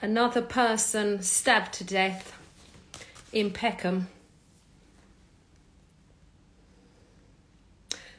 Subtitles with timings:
[0.00, 2.36] another person stabbed to death
[3.32, 4.08] in Peckham.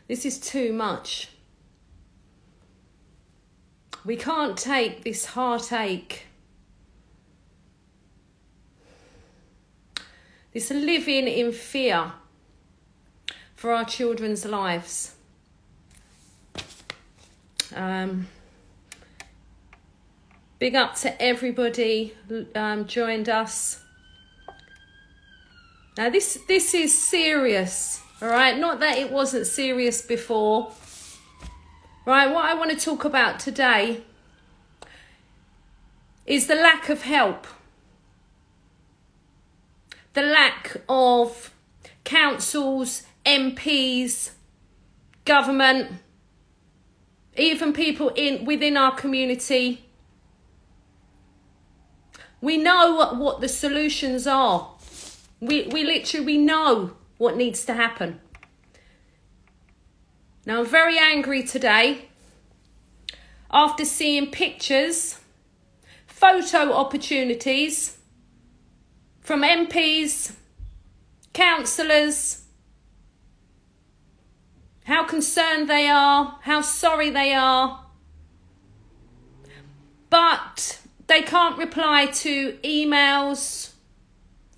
[0.07, 1.29] This is too much.
[4.03, 6.25] We can't take this heartache,
[10.53, 12.13] this living in fear
[13.55, 15.15] for our children's lives.
[17.75, 18.27] Um,
[20.59, 22.13] big up to everybody
[22.53, 23.81] um, joined us.
[25.97, 28.57] Now this this is serious, all right.
[28.57, 30.71] Not that it wasn't serious before.
[32.05, 34.01] Right, what I want to talk about today
[36.25, 37.45] is the lack of help,
[40.13, 41.53] the lack of
[42.03, 44.31] councils, MPs,
[45.25, 45.91] government,
[47.37, 49.88] even people in within our community.
[52.41, 54.71] We know what, what the solutions are.
[55.39, 58.21] We we literally we know what needs to happen.
[60.45, 62.09] Now, I'm very angry today
[63.51, 65.19] after seeing pictures,
[66.07, 67.97] photo opportunities
[69.19, 70.33] from MPs,
[71.33, 72.45] councillors,
[74.85, 77.85] how concerned they are, how sorry they are.
[80.09, 80.78] But
[81.09, 83.71] they can't reply to emails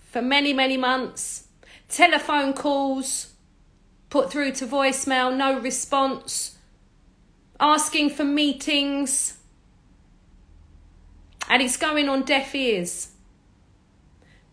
[0.04, 1.48] for many, many months,
[1.88, 3.34] telephone calls
[4.10, 6.58] put through to voicemail, no response,
[7.60, 9.38] asking for meetings,
[11.50, 13.12] and it's going on deaf ears.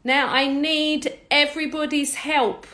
[0.05, 2.69] Now, I need everybody's help.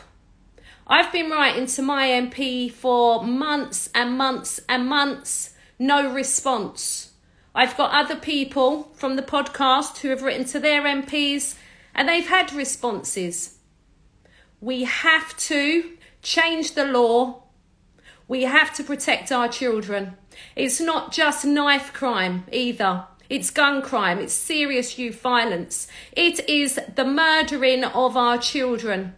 [0.85, 7.04] I've been writing to my MP for months and months and months, no response.
[7.57, 11.55] I've got other people from the podcast who have written to their MPs
[11.95, 13.59] and they've had responses.
[14.59, 17.43] We have to change the law.
[18.27, 20.17] We have to protect our children.
[20.57, 23.05] It's not just knife crime either.
[23.29, 24.19] It's gun crime.
[24.19, 25.87] It's serious youth violence.
[26.11, 29.15] It is the murdering of our children.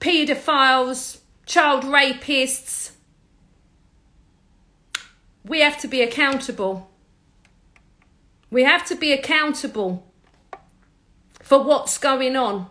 [0.00, 2.92] Paedophiles, child rapists.
[5.44, 6.90] We have to be accountable.
[8.54, 10.06] We have to be accountable
[11.42, 12.70] for what's going on.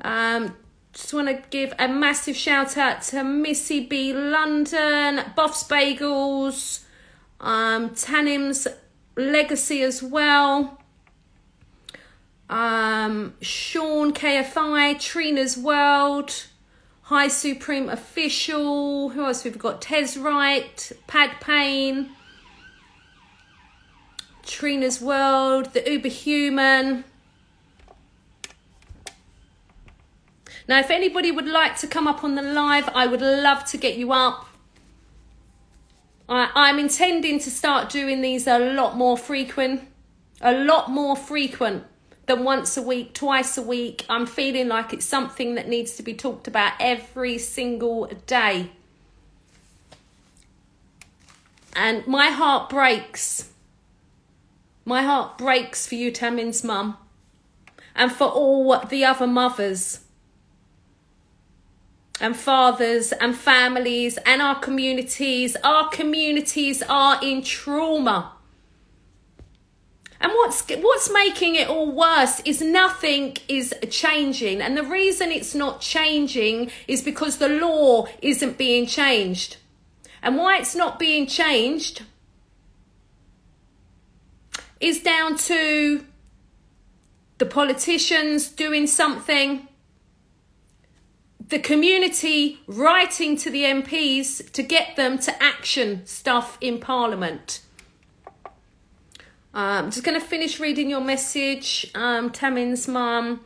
[0.00, 0.56] Um,
[0.92, 6.82] just want to give a massive shout out to Missy B London, Buffs Bagels,
[7.38, 8.66] um, Tamim's
[9.16, 10.82] Legacy as well.
[12.48, 16.46] Um, Sean KFI, Trina's World,
[17.02, 19.10] High Supreme Official.
[19.10, 19.80] Who else we've got?
[19.80, 22.10] Tez Wright, Pad Payne,
[24.50, 27.04] Trina's World, The Uber Human.
[30.66, 33.76] Now, if anybody would like to come up on the live, I would love to
[33.76, 34.48] get you up.
[36.28, 39.82] I, I'm intending to start doing these a lot more frequent,
[40.40, 41.84] a lot more frequent
[42.26, 44.04] than once a week, twice a week.
[44.08, 48.70] I'm feeling like it's something that needs to be talked about every single day.
[51.74, 53.49] And my heart breaks.
[54.90, 56.96] My heart breaks for you, Tamim's mum,
[57.94, 60.00] and for all the other mothers
[62.20, 65.56] and fathers and families and our communities.
[65.62, 68.32] Our communities are in trauma.
[70.20, 74.60] And what's what's making it all worse is nothing is changing.
[74.60, 79.58] And the reason it's not changing is because the law isn't being changed.
[80.20, 82.02] And why it's not being changed
[84.80, 86.04] is down to
[87.38, 89.68] the politicians doing something
[91.50, 97.60] the community writing to the MPs to get them to action stuff in Parliament.
[99.52, 103.40] I'm um, just going to finish reading your message, um, Tamim's mum.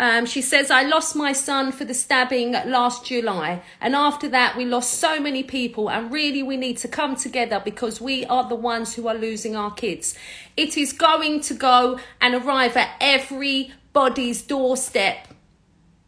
[0.00, 3.62] Um, she says, I lost my son for the stabbing last July.
[3.82, 5.90] And after that, we lost so many people.
[5.90, 9.56] And really, we need to come together because we are the ones who are losing
[9.56, 10.14] our kids.
[10.56, 15.28] It is going to go and arrive at everybody's doorstep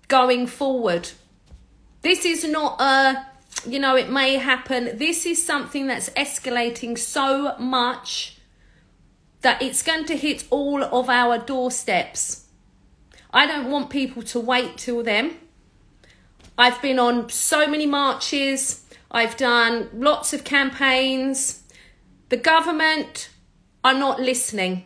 [0.09, 1.11] going forward.
[2.01, 3.27] This is not a,
[3.69, 4.97] you know, it may happen.
[4.97, 8.39] This is something that's escalating so much
[9.43, 12.43] that it's going to hit all of our doorsteps.
[13.33, 15.39] I don't want people to wait till then.
[16.59, 18.85] I've been on so many marches.
[19.11, 21.63] I've done lots of campaigns.
[22.29, 23.31] The government
[23.83, 24.85] are not listening.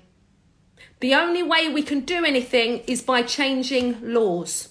[1.01, 4.69] The only way we can do anything is by changing laws.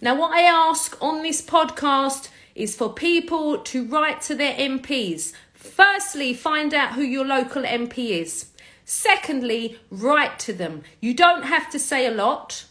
[0.00, 5.32] Now, what I ask on this podcast is for people to write to their MPs.
[5.54, 8.47] Firstly, find out who your local MP is.
[8.90, 10.82] Secondly, write to them.
[10.98, 12.64] You don't have to say a lot.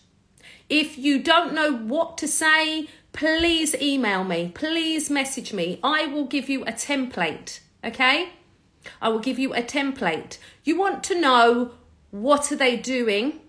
[0.67, 4.51] If you don't know what to say, please email me.
[4.55, 5.79] Please message me.
[5.83, 7.59] I will give you a template.
[7.83, 8.29] Okay?
[8.99, 10.39] I will give you a template.
[10.63, 11.73] You want to know
[12.09, 13.39] what are they doing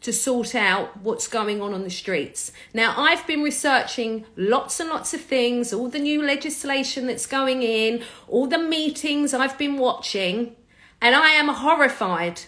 [0.00, 2.52] to sort out what's going on on the streets.
[2.72, 7.62] Now, I've been researching lots and lots of things, all the new legislation that's going
[7.62, 10.56] in, all the meetings I've been watching,
[11.00, 12.42] and I am horrified.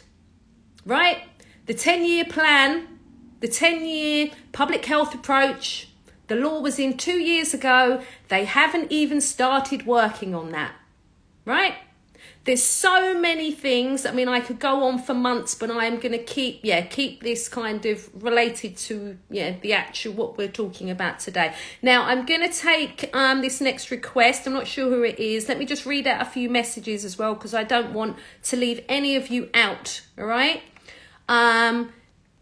[0.84, 1.24] Right?
[1.66, 2.98] The 10 year plan,
[3.40, 5.88] the 10 year public health approach,
[6.26, 8.02] the law was in two years ago.
[8.28, 10.72] They haven't even started working on that.
[11.44, 11.74] Right?
[12.44, 14.06] There's so many things.
[14.06, 16.80] I mean, I could go on for months, but I am going to keep, yeah,
[16.80, 21.54] keep this kind of related to, yeah, the actual what we're talking about today.
[21.82, 24.46] Now, I'm going to take um, this next request.
[24.46, 25.48] I'm not sure who it is.
[25.48, 28.56] Let me just read out a few messages as well because I don't want to
[28.56, 30.00] leave any of you out.
[30.18, 30.62] All right.
[31.28, 31.92] Um,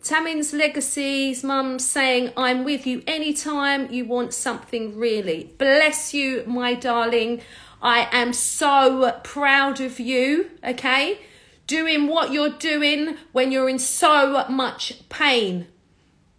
[0.03, 5.53] Tamim's Legacy's mum saying, I'm with you anytime you want something really.
[5.59, 7.43] Bless you, my darling.
[7.81, 11.21] I am so proud of you, okay?
[11.67, 15.67] Doing what you're doing when you're in so much pain.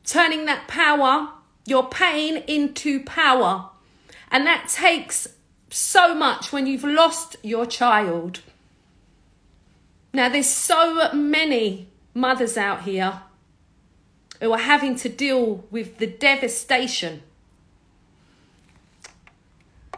[0.03, 1.29] Turning that power,
[1.65, 3.69] your pain, into power.
[4.31, 5.27] And that takes
[5.69, 8.41] so much when you've lost your child.
[10.13, 13.21] Now, there's so many mothers out here
[14.41, 17.21] who are having to deal with the devastation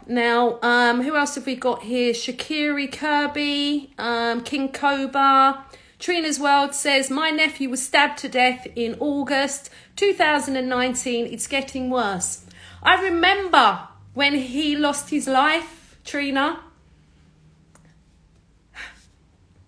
[0.06, 2.12] now, um, who else have we got here?
[2.12, 5.64] Shakiri Kirby, um, King Cobra.
[5.98, 11.26] Trina's World says, My nephew was stabbed to death in August 2019.
[11.26, 12.44] It's getting worse.
[12.82, 16.60] I remember when he lost his life, Trina.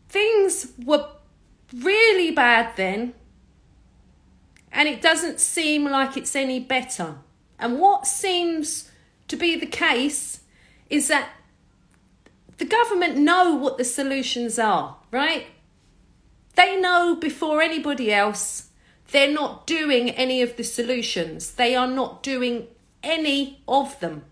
[0.08, 1.08] Things were
[1.75, 3.14] really bad then,
[4.72, 7.16] and it doesn't seem like it's any better.
[7.58, 8.90] And what seems
[9.34, 10.42] to be the case
[10.88, 11.28] is that
[12.58, 15.46] the government know what the solutions are, right?
[16.54, 18.70] They know before anybody else
[19.10, 21.52] they're not doing any of the solutions.
[21.52, 22.69] They are not doing
[23.02, 24.25] any of them.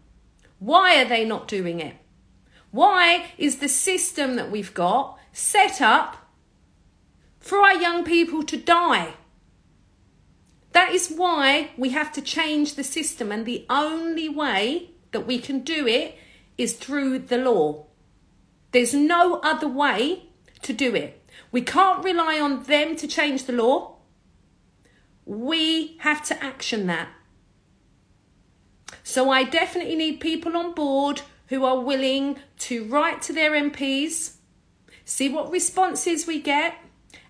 [0.61, 1.97] Why are they not doing it?
[2.71, 6.17] Why is the system that we've got set up
[7.39, 9.15] for our young people to die?
[10.73, 15.39] That is why we have to change the system, and the only way that we
[15.39, 16.19] can do it
[16.59, 17.87] is through the law.
[18.73, 20.25] There's no other way
[20.63, 21.23] to do it.
[21.51, 23.97] We can't rely on them to change the law.
[25.25, 27.09] We have to action that.
[29.03, 34.37] So I definitely need people on board who are willing to write to their MPs,
[35.05, 36.75] see what responses we get,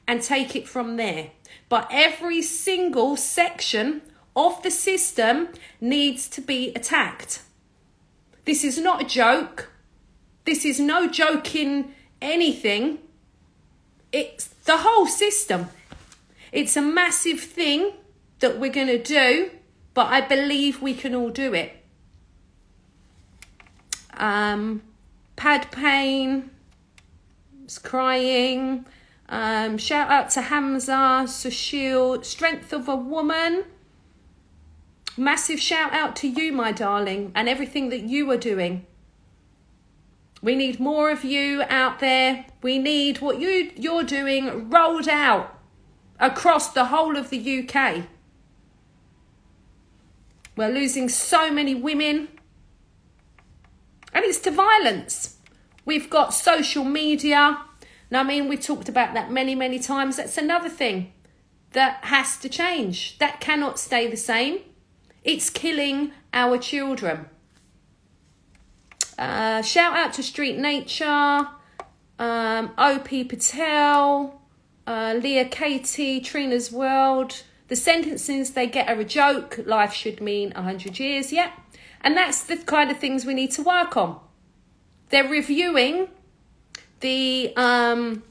[0.06, 1.30] and take it from there.
[1.68, 4.02] But every single section
[4.36, 5.48] of the system
[5.80, 7.42] needs to be attacked.
[8.44, 9.70] This is not a joke.
[10.44, 12.98] This is no joking anything.
[14.12, 15.68] It's the whole system.
[16.50, 17.92] It's a massive thing
[18.40, 19.50] that we're going to do,
[19.94, 21.76] but I believe we can all do it.
[24.14, 24.82] Um,
[25.36, 26.50] pad pain,
[27.66, 28.84] is crying.
[29.28, 33.64] Um, shout out to Hamza, Sushil, strength of a woman.
[35.16, 38.86] Massive shout out to you, my darling, and everything that you are doing.
[40.40, 42.46] We need more of you out there.
[42.62, 45.56] We need what you you're doing rolled out
[46.18, 48.06] across the whole of the UK.
[50.56, 52.28] We're losing so many women.
[54.12, 55.36] And it's to violence.
[55.84, 57.62] We've got social media.
[58.10, 60.16] Now, I mean, we've talked about that many, many times.
[60.16, 61.12] That's another thing
[61.72, 63.18] that has to change.
[63.18, 64.58] That cannot stay the same.
[65.24, 67.26] It's killing our children.
[69.18, 71.48] Uh, shout out to Street Nature,
[72.18, 74.40] um, OP Patel,
[74.86, 77.42] uh, Leah Katie, Trina's World.
[77.68, 79.60] The sentences they get are a joke.
[79.64, 81.32] Life should mean 100 years.
[81.32, 81.52] Yeah.
[82.00, 84.18] And that's the kind of things we need to work on.
[85.10, 86.08] They're reviewing
[87.00, 88.24] the um,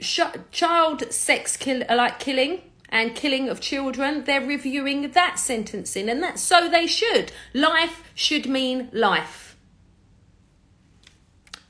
[0.00, 2.62] sh- child sex kill like killing
[2.92, 7.32] and killing of children, they're reviewing that sentencing, and that's so they should.
[7.54, 9.56] Life should mean life.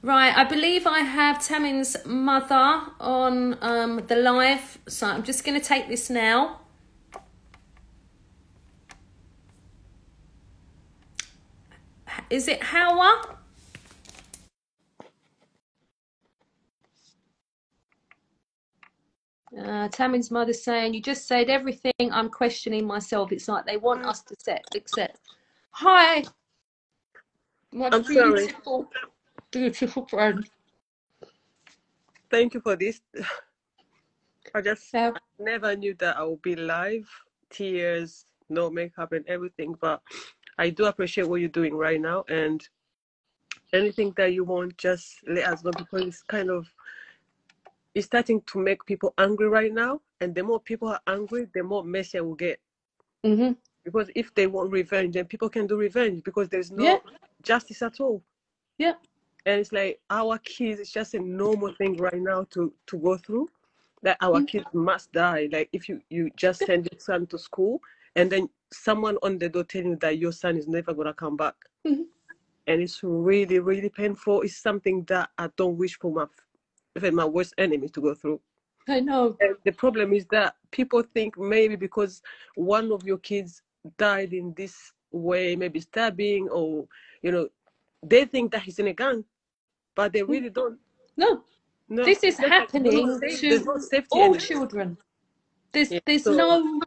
[0.02, 5.59] Right, I believe I have Tamim's mother on um, the live, so I'm just going
[5.59, 6.59] to take this now.
[12.31, 13.37] Is it Hawa?
[19.59, 21.92] Uh, Tamim's mother saying, You just said everything.
[22.00, 23.32] I'm questioning myself.
[23.32, 25.18] It's like they want us to set, accept.
[25.73, 26.25] Hi,
[27.73, 28.47] my I'm sorry.
[28.47, 28.90] beautiful,
[29.50, 30.49] beautiful friend.
[32.30, 33.00] Thank you for this.
[34.54, 37.09] I just So, never knew that I would be live,
[37.50, 39.75] tears, no makeup and everything.
[39.80, 40.00] But
[40.59, 42.25] I do appreciate what you're doing right now.
[42.28, 42.66] And
[43.73, 46.66] anything that you want, just let us know because it's kind of
[47.94, 50.00] it's starting to make people angry right now.
[50.20, 52.61] And the more people are angry, the more messier will get.
[53.25, 53.52] hmm
[53.84, 56.99] Because if they want revenge, then people can do revenge because there's no Yeah,
[57.42, 58.22] justice at all.
[58.78, 58.94] yeah.
[59.46, 63.16] and it's like our kids it's just a normal thing right now to to go
[63.16, 63.49] through
[64.02, 67.38] that our Mm, kids must die like if you you just send your son to
[67.38, 67.80] school
[68.16, 71.14] and then someone on the door telling you that your son is never going to
[71.14, 72.04] come back mhm.
[72.66, 76.26] and it's really really painful it's something that i don't wish for my
[76.96, 78.40] even my worst enemy to go through
[78.88, 79.37] I know.
[79.40, 82.20] and the problem is that people think maybe because
[82.56, 83.62] one of your kids
[83.99, 86.87] died in this way maybe stabbing or
[87.22, 87.49] you know
[88.02, 89.25] they think that he's in a gang
[89.94, 90.28] but they Mm.
[90.28, 90.78] really don't
[91.16, 91.42] No,
[91.88, 94.38] No, this is there's happening there's to no all anymore.
[94.40, 94.99] children.
[95.72, 96.80] There's Yeah, there's so no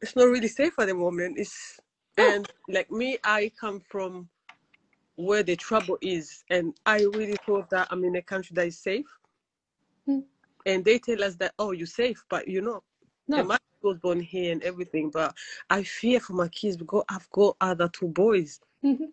[0.00, 1.38] it's not really safe at the moment.
[1.38, 1.78] It's
[2.16, 2.28] no.
[2.30, 4.28] and like me, I come from
[5.20, 8.78] where the trouble is, and I really thought that I'm in a country that is
[8.78, 9.06] safe,
[10.08, 10.24] Mm,
[10.66, 12.82] and they tell us that oh, you're safe, but you know,
[13.28, 13.44] No.
[13.44, 15.34] my was born here and everything, but
[15.70, 19.06] I fear for my kids because I've got other two boys, hmm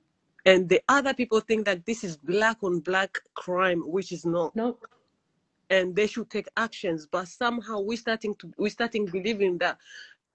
[0.46, 4.56] and the other people think that this is black on black crime, which is not.
[4.56, 4.78] No.
[5.70, 7.08] and they should take actions.
[7.12, 9.78] But somehow we're starting to we're starting believing that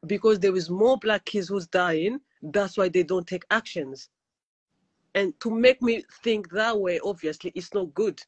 [0.06, 4.10] because there is more black kids who's dying, that's why they don't take actions.
[5.14, 8.22] And to make me think that way, obviously, it's not good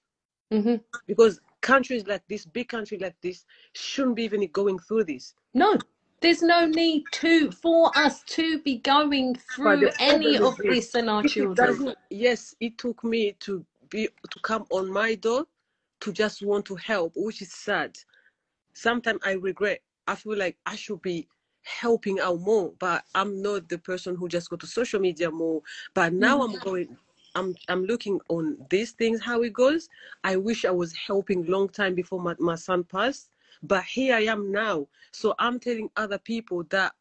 [0.50, 0.76] hmm
[1.06, 5.34] because countries like this, big country like this, shouldn't be even going through this.
[5.54, 5.78] No.
[6.20, 11.22] There's no need to for us to be going through any of this in our
[11.22, 11.94] children.
[12.10, 15.44] yes, it took me to be to come on my door
[16.00, 17.96] to just want to help, which is sad.
[18.72, 19.80] sometimes I regret.
[20.06, 21.28] I feel like I should be
[21.64, 25.62] helping out more, but I'm not the person who just go to social media more.
[25.94, 26.97] But now hmm I'm going.
[27.35, 29.88] I'm I'm looking on these things how it goes.
[30.25, 33.30] I wish I was helping long time before my, my son passed,
[33.62, 34.88] but here I am now.
[35.12, 36.92] So I'm telling other people that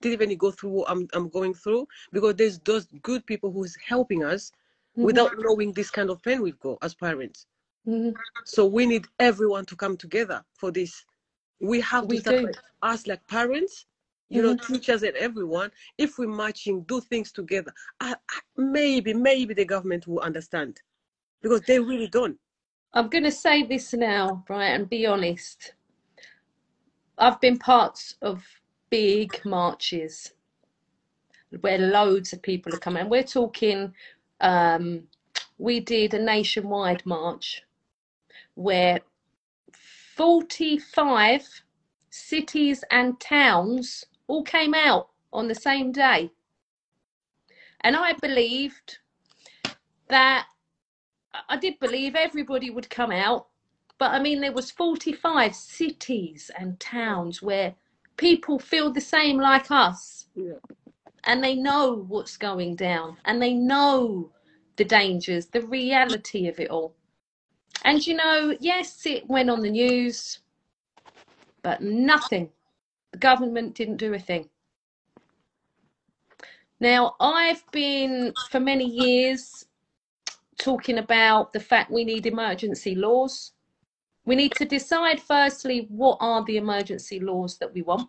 [0.00, 3.76] didn't even go through what I'm I'm going through because there's those good people who's
[3.86, 4.52] helping us
[4.96, 7.46] hmm without knowing this kind of pain we've got as parents.
[7.84, 8.10] hmm
[8.44, 11.04] So we need everyone to come together for this.
[11.60, 12.48] We have to We do.
[12.82, 13.86] us like parents,
[14.30, 15.70] you know, hmm teachers and everyone.
[15.98, 20.80] If we're matching, do things together, I, I, maybe, maybe the government will understand
[21.42, 22.38] because they really don't.
[22.94, 25.74] I'm going to say this now, right, and be honest.
[27.18, 28.44] I've been part of
[28.90, 30.32] big marches
[31.60, 33.08] where loads of people are coming.
[33.08, 33.92] We're talking,
[34.40, 35.02] um,
[35.58, 37.62] we did a nationwide march
[38.54, 39.00] where
[40.16, 41.62] 45
[42.10, 46.30] cities and towns all came out on the same day.
[47.82, 48.98] And I believed
[50.08, 50.46] that
[51.48, 53.48] I did believe everybody would come out,
[53.98, 57.74] but I mean there was 45 cities and towns where
[58.16, 60.58] people feel the same like us Yeah.
[61.24, 64.32] and they know what's going down and they know
[64.76, 66.94] the dangers, the reality of it all.
[67.84, 70.40] And you know, yes, it went on the news,
[71.62, 72.50] but nothing.
[73.12, 74.48] The government didn't do a thing.
[76.80, 79.66] Now, I've been for many years
[80.58, 83.52] talking about the fact we need emergency laws.
[84.24, 88.08] We need to decide firstly what are the emergency laws that we want.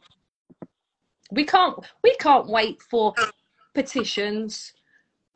[1.31, 3.13] We can't we can't wait for
[3.74, 4.74] petitions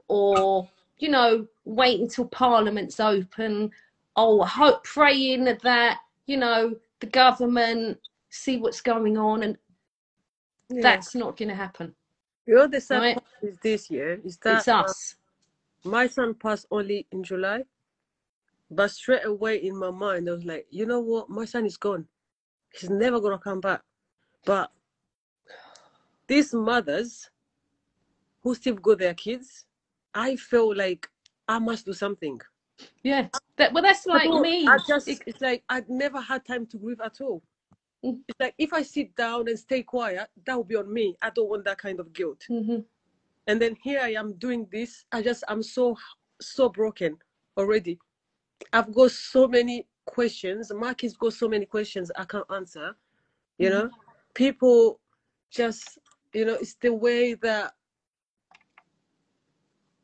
[0.07, 0.67] or
[0.97, 3.71] you know wait until parliament's open
[4.17, 7.97] or hope praying that you know the government
[8.35, 9.57] see what's going on and
[10.69, 10.81] Yeah.
[10.81, 11.95] that's not going to happen
[12.45, 15.15] You know, the right is this year is that it's uh, us
[15.83, 17.63] my son passed only in July,
[18.71, 21.29] but straight away in my mind, I was like, you know what?
[21.29, 22.07] My son is gone.
[22.73, 23.81] He's never going to come back.
[24.45, 24.71] But
[26.27, 27.29] these mothers
[28.41, 29.65] who still got their kids,
[30.13, 31.07] I feel like
[31.47, 32.39] I must do something.
[33.03, 33.27] Yeah.
[33.57, 34.67] That, well, that's like me.
[34.67, 37.43] I just It- it's like I'd never had time to grieve at all.
[38.05, 38.19] Mm.
[38.27, 41.15] It's like if I sit down and stay quiet, that will be on me.
[41.21, 42.45] I don't want that kind of guilt.
[42.49, 42.85] Mhm.
[43.47, 45.05] And then here I am doing this.
[45.11, 45.97] I just I'm so
[46.41, 47.17] so broken
[47.57, 47.99] already.
[48.73, 50.71] I've got so many questions.
[50.73, 52.95] Mark has got so many questions I can't answer.
[53.57, 53.89] You know,
[54.33, 54.99] people
[55.49, 55.97] just
[56.33, 57.73] you know it's the way that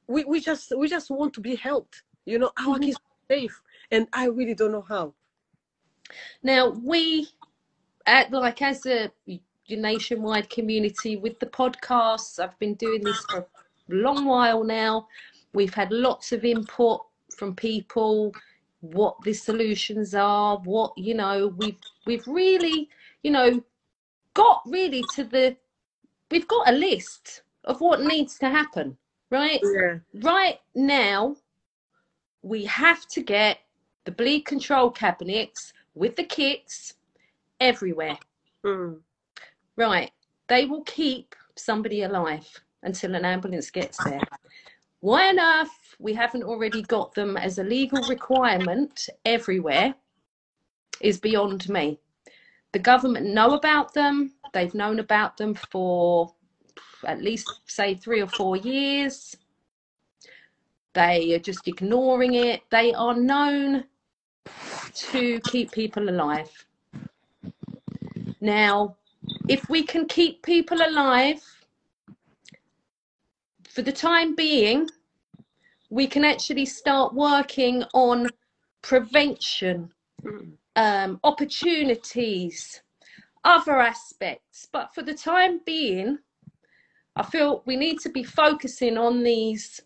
[0.08, 2.04] we we just we just want to be helped.
[2.26, 2.84] You know, our Mhm.
[2.86, 5.14] kids are safe, and I really don't know how.
[6.44, 7.28] Now we,
[8.06, 9.12] at like as a
[9.70, 13.46] nationwide community with the podcasts, I've been doing this for a
[13.88, 15.08] long while now.
[15.54, 17.02] We've had lots of input
[17.36, 18.34] from people,
[18.82, 21.54] what the solutions are, what you know.
[21.58, 22.90] We've we've really,
[23.24, 23.64] you know,
[24.34, 25.56] got really to the.
[26.30, 28.98] We've got a list of what needs to happen,
[29.30, 29.60] right?
[29.64, 30.00] Yeah.
[30.22, 31.36] right now
[32.42, 33.60] we have to get
[34.06, 36.96] the bleed control cabinets with the kits
[37.62, 38.18] everywhere
[38.66, 39.00] Mm.
[39.78, 40.12] right
[40.48, 42.48] they will keep somebody alive
[42.84, 44.22] until an ambulance gets there
[45.00, 49.96] why on earth we haven't already got them as a legal requirement everywhere
[51.00, 52.00] is beyond me
[52.74, 56.36] the government know about them they've known about them for
[57.06, 59.36] at least say three or four years
[60.94, 62.62] they are just ignoring it.
[62.70, 63.86] They are known
[64.94, 66.52] to keep people alive.
[68.42, 68.98] Now,
[69.48, 71.42] if we can keep people alive
[73.70, 74.90] for the time being,
[75.92, 78.30] we can actually start working on
[78.82, 79.92] prevention,
[80.76, 82.82] um, opportunities,
[83.44, 84.68] other aspects.
[84.72, 86.18] But for the time being,
[87.16, 89.82] I feel we need to be focusing on these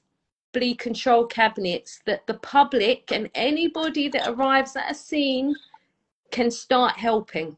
[0.53, 5.53] bleed control cabinets that the public and anybody that arrives at a scene
[6.31, 7.57] can start helping.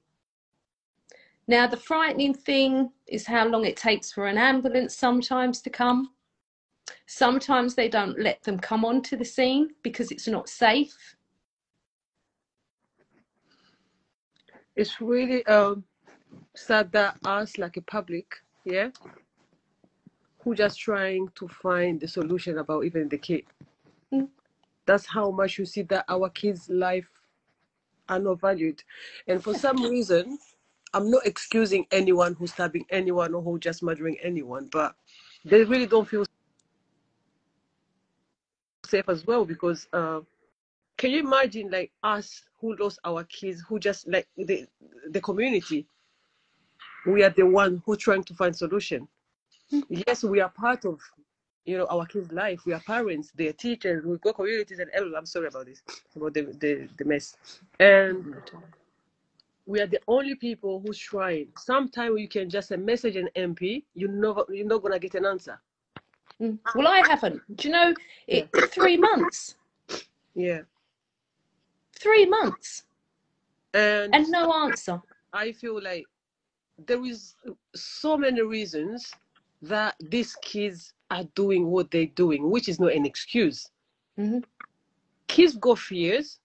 [1.48, 6.12] Now, the frightening thing is how long it takes for an ambulance sometimes to come.
[7.06, 11.16] Sometimes they don't let them come onto the scene because it's not safe.
[14.76, 15.86] It's really um
[16.54, 18.90] sad that us like a public, yeah,
[20.40, 23.44] who just trying to find the solution about even the kid.
[24.14, 24.28] Mm.
[24.86, 27.10] That's how much you see that our kids' life
[28.08, 28.84] are not valued.
[29.28, 30.38] And for some reason,
[30.98, 34.96] I'm not excusing anyone who's stabbing anyone or who just murdering anyone, but
[35.46, 36.26] they really don't feel
[38.84, 40.22] safe as well because uh,
[40.98, 44.66] can you imagine like us who lost our kids who just like the
[45.12, 45.86] the community?
[47.06, 49.08] We are the one who trying to find solution.
[49.90, 51.00] Yes we are part of
[51.66, 52.62] you know our kids life.
[52.66, 55.16] We are parents they're teachers we go communities and everything.
[55.16, 55.84] I'm sorry about this
[56.16, 57.38] about the the, the mess.
[57.80, 58.34] And
[59.68, 64.08] we are the only people who's trying sometimes you can just message an mp you
[64.08, 65.60] never you're not gonna get an answer
[66.40, 66.60] Mm.
[66.76, 67.42] Well, I haven't.
[67.58, 67.94] Do you know,
[68.28, 69.56] it, three months.
[70.36, 70.62] yeah
[71.94, 72.84] Three months.
[73.74, 75.02] and And no answer.
[75.34, 76.06] I feel like
[76.86, 77.36] there is
[77.76, 79.12] so many reasons
[79.64, 83.72] that these kids are doing what they're doing, which is not an excuse.
[84.18, 84.44] Mhm.
[85.28, 86.40] Kids got fears.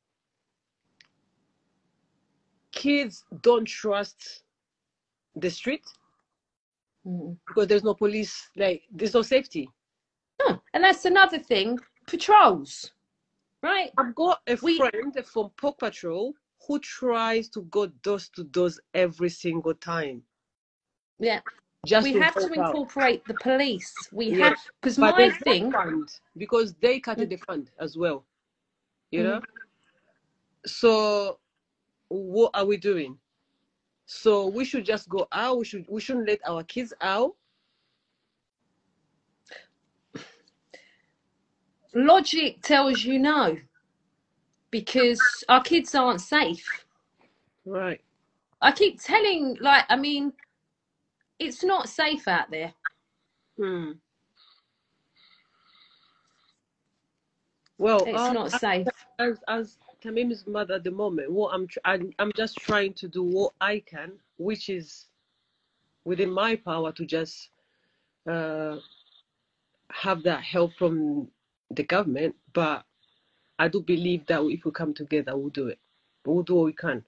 [2.72, 4.42] Kids don't trust
[5.36, 5.84] the street
[7.06, 7.36] Mm.
[7.48, 9.68] because there's no police, like there's no safety.
[10.40, 11.78] No, and that's another thing.
[12.06, 12.92] Patrols,
[13.62, 13.90] right?
[13.98, 16.32] I've got a We- friend from Pork Patrol
[16.66, 20.22] who tries to go doors to doors every single time.
[21.18, 21.40] Yeah,
[21.84, 22.66] Just we have to help out.
[22.76, 23.92] incorporate the police.
[24.12, 25.72] We Yeah, have because my thing.
[26.36, 28.24] because they cut the fund as well.
[29.10, 29.24] You Mm.
[29.24, 29.40] know?
[30.66, 31.40] So
[32.12, 33.18] what are we doing?
[34.06, 35.58] So we should just go out.
[35.58, 37.32] We should we shouldn't let our kids out.
[41.94, 43.58] Logic tells you no,
[44.70, 46.84] because our kids aren't safe.
[47.64, 48.00] Right.
[48.60, 50.32] I keep telling, like, I mean,
[51.38, 52.72] it's not safe out there.
[53.58, 53.92] Hmm.
[57.78, 58.86] Well, It's uh, not safe.
[59.18, 63.08] as as Tamim's mother at the moment, what I'm, tr- I'm I'm just trying to
[63.08, 65.06] do what I can, which is
[66.04, 67.50] within my power to just
[68.30, 68.76] uh,
[69.92, 71.28] have that help from
[71.70, 72.34] the government.
[72.52, 72.84] But
[73.58, 75.78] I do believe that if we come together, we'll do it.
[76.26, 77.04] We'll do what we can.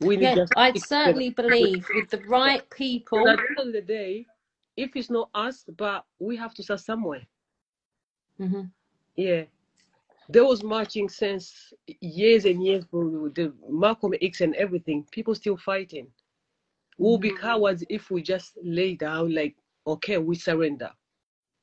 [0.00, 1.48] We need Yeah, I'd certainly together.
[1.48, 3.28] believe with the right people.
[3.28, 4.26] At the end of the day,
[4.76, 7.22] if it's not us, but we have to start somewhere.
[8.40, 8.70] Mhm.
[9.16, 9.44] Yeah.
[10.32, 13.28] There was marching since years and years bro.
[13.28, 15.06] The Malcolm X and everything.
[15.12, 16.08] People still fighting.
[16.98, 17.40] We'll be Mhm.
[17.40, 20.90] cowards if we just lay down like, okay, we surrender.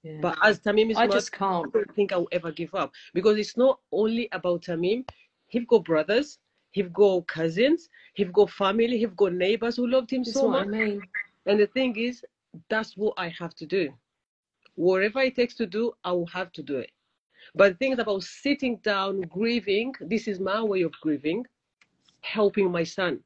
[0.03, 0.21] Yeah.
[0.21, 1.73] But as Tamim is I just can't.
[1.73, 5.05] don't think I will ever give up because it's not only about Tamim.
[5.47, 6.39] He've got brothers,
[6.71, 10.55] he've got cousins, he've got family, he've got neighbors who loved him That's so what
[10.62, 10.67] I much.
[10.67, 11.01] mean.
[11.45, 12.23] And the thing is,
[12.69, 13.93] that's what I have to do.
[14.75, 16.91] Whatever it takes to do, I will have to do it.
[17.55, 19.93] But the thing about sitting down, grieving.
[20.01, 21.45] This is my way of grieving,
[22.21, 23.21] helping my son's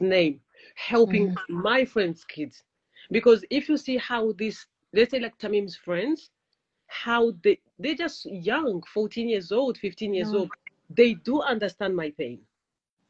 [0.00, 0.40] name,
[0.74, 1.62] helping mm-hmm.
[1.62, 2.62] my friends' kids.
[3.10, 6.30] Because if you see how this, let's say like Tamim's friends,
[6.86, 10.40] how they they're just young, 14 years old, 15 years No.
[10.40, 10.50] old.
[10.90, 12.40] They do understand my pain.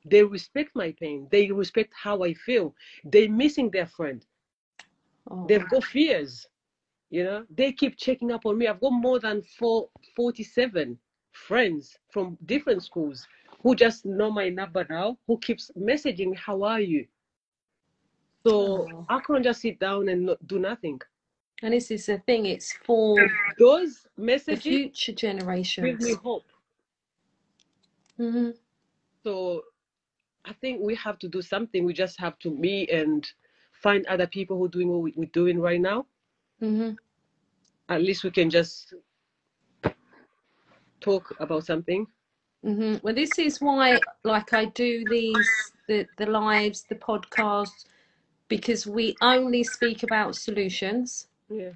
[0.04, 1.28] They respect my pain.
[1.30, 2.74] They respect how I feel.
[3.04, 4.24] They're missing their friend
[5.30, 5.46] Oh.
[5.46, 6.46] they've got fears
[7.10, 7.44] you know?
[7.50, 8.66] They keep checking up on me.
[8.68, 10.98] I've got more than four, 47
[11.32, 13.26] friends from different schools
[13.62, 17.06] who just know my number now who keeps messaging me how are you?
[18.46, 19.06] So Oh.
[19.08, 21.00] i can't just sit down and not do nothing.
[21.62, 23.16] And this is the thing, it's for
[23.58, 25.86] those messages future generations.
[25.86, 26.44] give me hope.
[28.16, 28.50] Hmm
[29.22, 29.62] so
[30.46, 31.84] i think we have to do something.
[31.84, 33.30] We just have to meet and
[33.82, 36.06] find other people who are doing what we're doing right now
[36.60, 36.92] hmm
[37.88, 38.94] at least we can just
[41.00, 42.06] talk about something.
[42.64, 47.86] Hmm Well, this is why, like, I do these the the lives, the podcasts,
[48.48, 51.28] because we only speak about solutions.
[51.50, 51.72] yeah.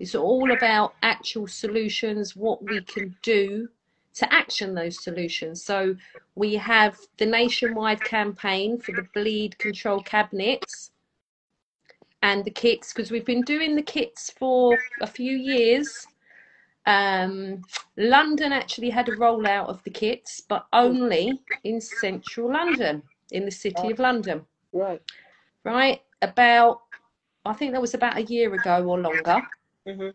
[0.00, 3.68] It's all about actual solutions, what we can do
[4.14, 5.64] to action those solutions.
[5.64, 5.96] So
[6.34, 10.90] we have the nationwide campaign for the bleed control cabinets
[12.24, 16.06] and the kits because we've been doing the kits for a few years.
[16.86, 17.62] Um,
[17.96, 23.50] London actually had a rollout of the kits, but only in central London, in the
[23.50, 25.00] city of London right
[25.64, 26.00] right?
[26.22, 26.80] About,
[27.44, 29.42] I think that was about a year ago or longer.
[29.86, 30.08] hmm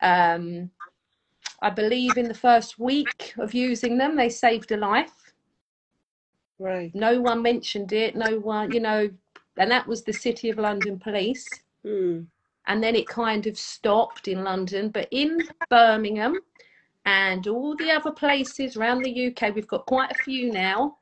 [0.00, 0.70] Um,
[1.60, 5.32] I believe in the first week of using them, they saved a life.
[6.60, 6.92] Right.
[6.94, 9.10] No one mentioned it, no one, you know,
[9.58, 11.46] and that was the City of London Police.
[11.84, 12.26] Mm.
[12.66, 15.38] And then it kind of stopped in London, but in
[15.70, 16.38] Birmingham
[17.06, 20.96] and all the other places around the UK, we've got quite a few now.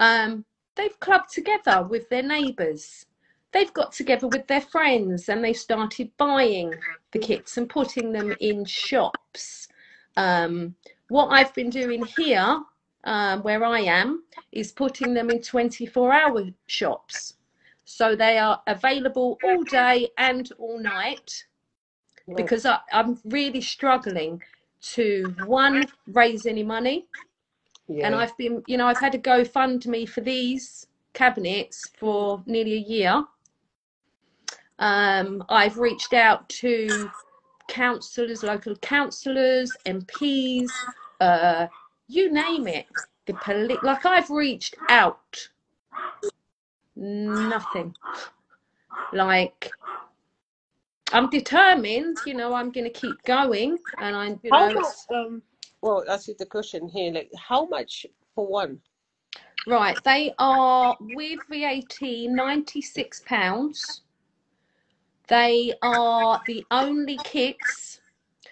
[0.00, 3.06] Um, they've clubbed together with their neighbours.
[3.52, 6.74] They've got together with their friends and they started buying
[7.12, 9.68] the kits and putting them in shops.
[10.16, 10.74] Um,
[11.08, 12.60] what I've been doing here,
[13.04, 17.34] um, where I am, is putting them in 24 hour shops.
[17.90, 21.44] So they are available all day and all night
[22.36, 24.40] because I, I'm really struggling
[24.82, 27.06] to one raise any money
[27.88, 28.06] yeah.
[28.06, 32.88] and I've been you know I've had to GoFundMe for these cabinets for nearly a
[32.96, 33.24] year.
[34.78, 37.10] Um, I've reached out to
[37.68, 40.70] councillors, local councillors, MPs,
[41.20, 41.66] uh,
[42.08, 42.86] you name it.
[43.26, 45.48] The poli- like I've reached out,
[47.00, 47.94] nothing.
[49.12, 49.72] Like
[51.12, 54.84] I'm determined, you know, I'm going to keep going, and I'm, you know, much?
[55.12, 55.42] Um.
[55.82, 57.12] Well, that's the question here.
[57.12, 58.80] Like, how much for one?
[59.66, 64.02] Right, they are with VAT ninety-six pounds.
[65.28, 68.00] They are the only kits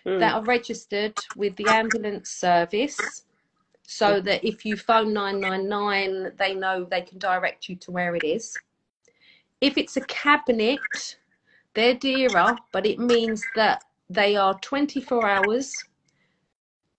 [0.06, 0.20] Mm.
[0.20, 3.24] that are registered with the ambulance service,
[3.90, 7.90] so that if you phone nine nine nine, they know they can direct you to
[7.90, 8.54] where it is.
[9.62, 11.16] If it's a cabinet,
[11.72, 15.72] they're dearer, but it means that they are twenty-four hours.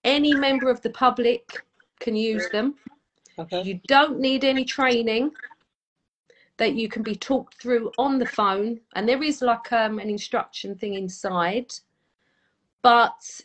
[0.02, 1.64] Any member of the public
[2.00, 2.74] can use them.
[3.38, 3.62] Okay.
[3.62, 5.30] You don't need any training
[6.56, 10.10] that you can be talked through on the phone, and there is like um, an
[10.10, 11.72] instruction thing inside,
[12.82, 13.40] but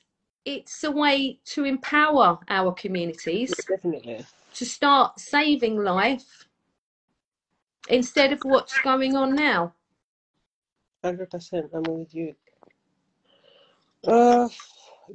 [0.45, 4.25] it's a way to empower our communities Definitely.
[4.53, 6.47] to start saving life
[7.89, 9.73] instead of what's going on now.
[11.03, 11.69] Hundred percent.
[11.73, 12.35] I'm with you.
[14.07, 14.47] Uh,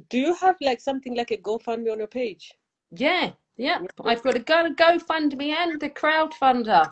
[0.09, 2.53] do you have like something like a GoFundMe on your page?
[2.91, 3.79] Yeah, yeah.
[4.03, 6.91] I've got a go GoFundMe and a crowdfunder,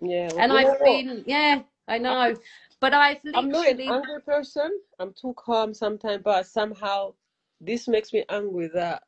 [0.00, 0.28] Yeah.
[0.38, 2.34] and I've been yeah, I know,
[2.80, 4.70] but I've I'm not an literally angry person.
[4.98, 7.14] I'm too calm sometimes, but somehow
[7.60, 9.02] this makes me angry that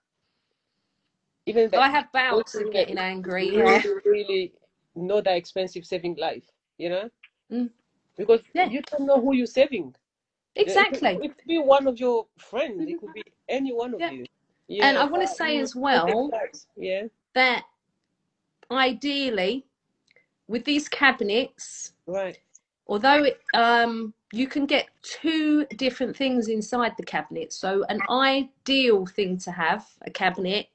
[1.47, 3.51] even though I have bouts of getting angry.
[3.51, 3.83] really, Yeah.
[4.05, 4.53] really
[4.95, 6.45] not that expensive saving life,
[6.79, 7.11] you know?
[7.51, 7.71] Mm.
[8.17, 8.69] Because Yeah.
[8.69, 9.95] you don't know who you're saving.
[10.55, 11.15] Yeah, It Exactly.
[11.17, 12.81] could, it could be one of your friends.
[12.87, 14.11] It could be any one of Yeah.
[14.11, 14.27] you.
[14.83, 16.31] And I want to say as well
[16.77, 17.07] Yeah.
[17.35, 17.65] that
[18.71, 19.67] ideally,
[20.49, 22.39] with these cabinets, Right.
[22.87, 27.53] although it, um, you can get two different things inside the cabinet.
[27.53, 30.69] So, an ideal thing to have a cabinet,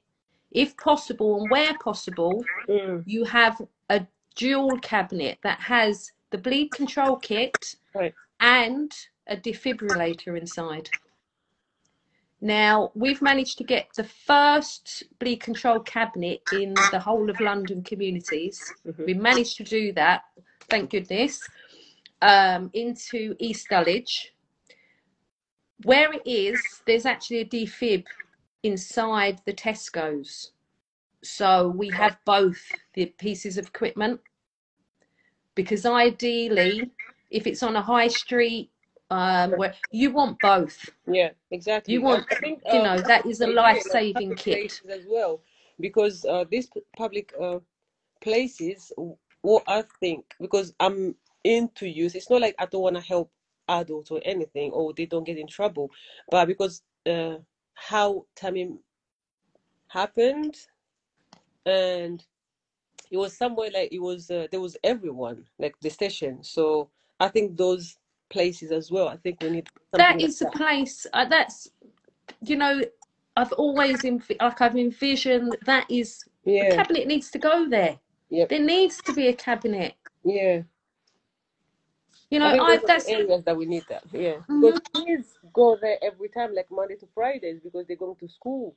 [0.52, 3.02] if possible and where possible, Mm.
[3.06, 8.14] you have a dual cabinet that has the bleed control kit Right.
[8.40, 8.92] and
[9.26, 10.90] a defibrillator inside.
[12.40, 17.82] Now, we've managed to get the first bleed control cabinet in the whole of London
[17.82, 18.74] communities.
[18.86, 19.06] Mhm.
[19.06, 20.22] We managed to do that,
[20.60, 21.48] thank goodness,
[22.22, 24.32] um, into East Dulwich.
[25.84, 28.04] Where it is, there's actually a defib
[28.62, 30.52] inside the Tesco's.
[31.22, 32.60] So we have both
[32.94, 34.20] the pieces of equipment
[35.54, 36.90] because ideally,
[37.30, 38.70] if it's on a high street,
[39.10, 41.94] um, where you want both, Yeah, exactly.
[41.94, 44.82] You want- think, you uh, know, that is a they do it in life-saving kit.
[44.90, 45.40] as well,
[45.80, 47.58] because uh, these public uh,
[48.20, 48.92] places,
[49.42, 53.30] what I think, because I'm into youth, it's not like I don't want to help
[53.68, 55.90] adults or anything, or they don't get in trouble,
[56.30, 57.36] but because uh,
[57.74, 58.78] how Tamim
[59.88, 60.56] happened,
[61.66, 62.24] and
[63.10, 67.28] it was somewhere like it was uh, there was everyone like the station, so I
[67.28, 67.96] think those
[68.30, 69.08] places as well.
[69.08, 70.52] I think we need that is like is a that.
[70.52, 71.68] place uh, that's,
[72.44, 72.82] you know,
[73.36, 76.24] I've always env- like I've envisioned that is
[76.60, 77.98] a Yeah, cabinet needs to go there.
[78.30, 78.48] Yep.
[78.50, 79.94] There needs to be a cabinet.
[80.24, 80.62] yeah.
[82.30, 84.04] You know, think I that's areas that we need that.
[84.12, 84.60] Yeah, Mhm.
[84.60, 88.76] because kids go there every time, like Monday to Fridays, because they're going to school.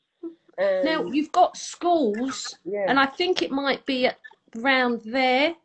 [0.57, 4.09] And now you've got schools, yeah, and I think it might be
[4.57, 5.55] around there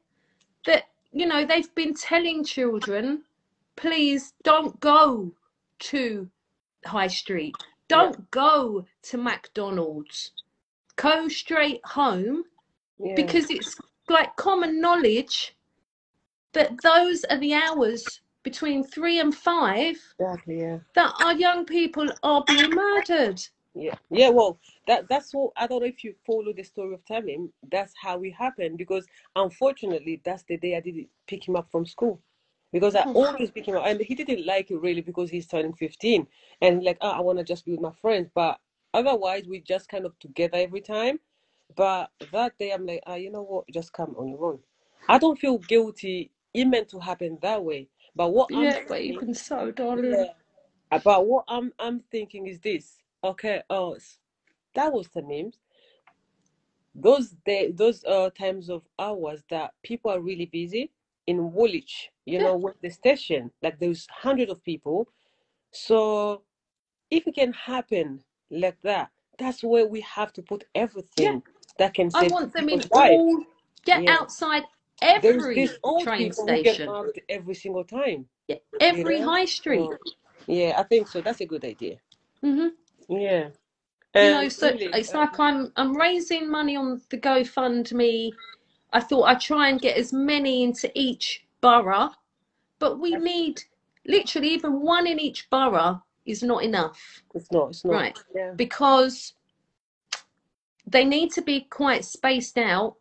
[0.66, 3.24] that you know they've been telling children,
[3.76, 5.32] please don't go
[5.78, 6.30] to
[6.84, 7.56] High Street,
[7.88, 10.32] don't go to McDonald's,
[10.96, 12.44] go straight home
[12.98, 15.55] yeah, because it's like common knowledge
[16.56, 22.08] that those are the hours between three and five exactly, yeah, that our young people
[22.24, 23.42] are being murdered.
[23.74, 24.30] yeah, yeah.
[24.30, 27.50] Well, that that's what I don't know if you follow the story of Tamim.
[27.70, 31.86] That's how it happened because unfortunately, that's the day I didn't pick him up from
[31.86, 32.20] school.
[32.72, 33.12] Because I Hmm.
[33.14, 36.26] always pick him up, and he didn't like it really because he's turning 15,
[36.62, 38.30] and like, oh, I want to just be with my friends.
[38.34, 38.60] But
[38.94, 41.20] otherwise, we just kind of together every time.
[41.76, 43.66] But that day, I'm like, ah, you know what?
[43.72, 44.60] Just come on your own.
[45.08, 46.32] I don't feel guilty.
[46.56, 47.90] It meant to happen that way.
[48.16, 50.12] But what I'm Yeah, but thinking, even so, darling.
[50.12, 50.34] yeah,
[50.92, 52.98] about what I'm I'm thinking is this.
[53.24, 53.98] Okay, oh,
[54.74, 55.58] that was the names.
[56.94, 60.92] Those day, those uh times of hours that people are really busy
[61.26, 62.42] in Woolwich, you Yeah.
[62.42, 65.08] know, with the station, like there's hundreds of people.
[65.72, 66.42] So
[67.10, 71.42] if it can happen like that, that's where we have to put everything
[71.78, 72.92] that can I want them in lives.
[72.92, 73.44] all,
[73.84, 74.08] get Yeah.
[74.08, 74.64] outside
[75.02, 75.68] every
[76.02, 79.30] train people who get station, every single time, yeah, you every know?
[79.30, 79.88] high street.
[79.90, 79.98] So,
[80.46, 81.20] yeah, I think so.
[81.20, 81.96] That's a good idea.
[82.42, 82.68] hmm
[83.08, 83.48] Yeah.
[84.14, 88.30] You know, so really, it's uh, like I'm I'm raising money on the GoFundMe.
[88.92, 92.10] I thought I'd try and get as many into each borough,
[92.78, 93.62] but we need
[94.06, 97.92] literally even one in each borough is not enough it's not, it's not.
[97.92, 98.18] Right.
[98.34, 98.52] Yeah.
[98.56, 99.34] because
[100.86, 102.96] they need to be quite spaced out,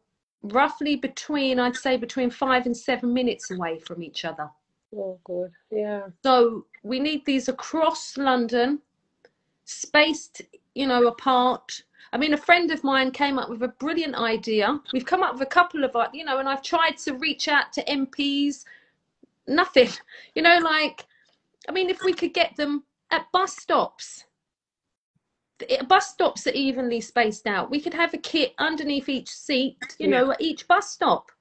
[0.52, 4.50] roughly between I'd say between five and seven minutes away from each other.
[4.96, 5.52] Oh, good.
[5.72, 6.08] Yeah.
[6.24, 8.80] So we need these across London,
[9.66, 10.42] spaced,
[10.74, 11.84] you know, apart.
[12.14, 14.80] I mean, a friend of mine came up with a brilliant idea.
[14.94, 17.48] We've come up with a couple of, uh, you know, and I've tried to reach
[17.48, 18.64] out to MPs.
[19.48, 19.90] Nothing,
[20.34, 21.06] you know, like,
[21.68, 24.24] I mean, if we could get them at bus stops,
[25.88, 27.70] bus stops are evenly spaced out.
[27.72, 30.22] We could have a kit underneath each seat, you Yeah.
[30.22, 31.32] know, at each bus stop.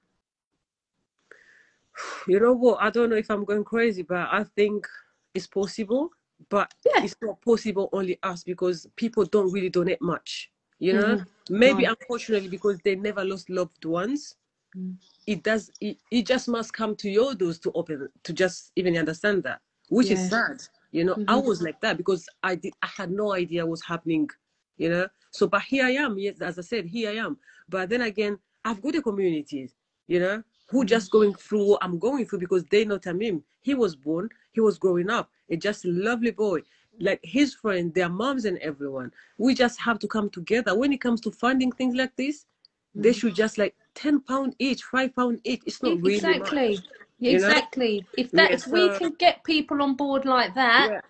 [2.29, 2.79] You know what?
[2.81, 4.87] I don't know if I'm going crazy, but I think
[5.35, 6.11] it's possible.
[6.49, 7.05] But Yeah.
[7.05, 10.51] it's not possible only us because people don't really donate much.
[10.79, 11.27] You know, Mhm.
[11.51, 14.37] maybe unfortunately because they never lost loved ones.
[14.77, 14.97] Mm.
[15.27, 15.71] It does.
[15.81, 19.61] It, it just must come to your doors to open to just even understand that,
[19.89, 20.63] which is sad.
[20.95, 21.45] You know, I Mhm.
[21.49, 22.75] was like that because I did.
[22.83, 24.31] I had no idea what's happening.
[24.79, 26.19] You know, so but here I am.
[26.19, 27.39] Yes, as I said, here I am.
[27.69, 29.71] But then again, I've got a community.
[30.07, 33.43] You know, who just going through what I'm going through because they know Tamim.
[33.63, 36.61] He was born, he was growing up, a just lovely boy.
[37.01, 39.13] Like his friend, their moms and everyone.
[39.39, 40.77] We just have to come together.
[40.79, 42.47] When it comes to funding things like this,
[42.95, 43.15] they Mhm.
[43.15, 45.63] should just like ten pound each, five pound each.
[45.67, 46.69] It's not really exactly.
[46.69, 46.83] much.
[47.19, 47.49] You know?
[47.49, 48.05] Exactly.
[48.17, 51.01] If Yeah, that if we can get people on board like that, Yeah.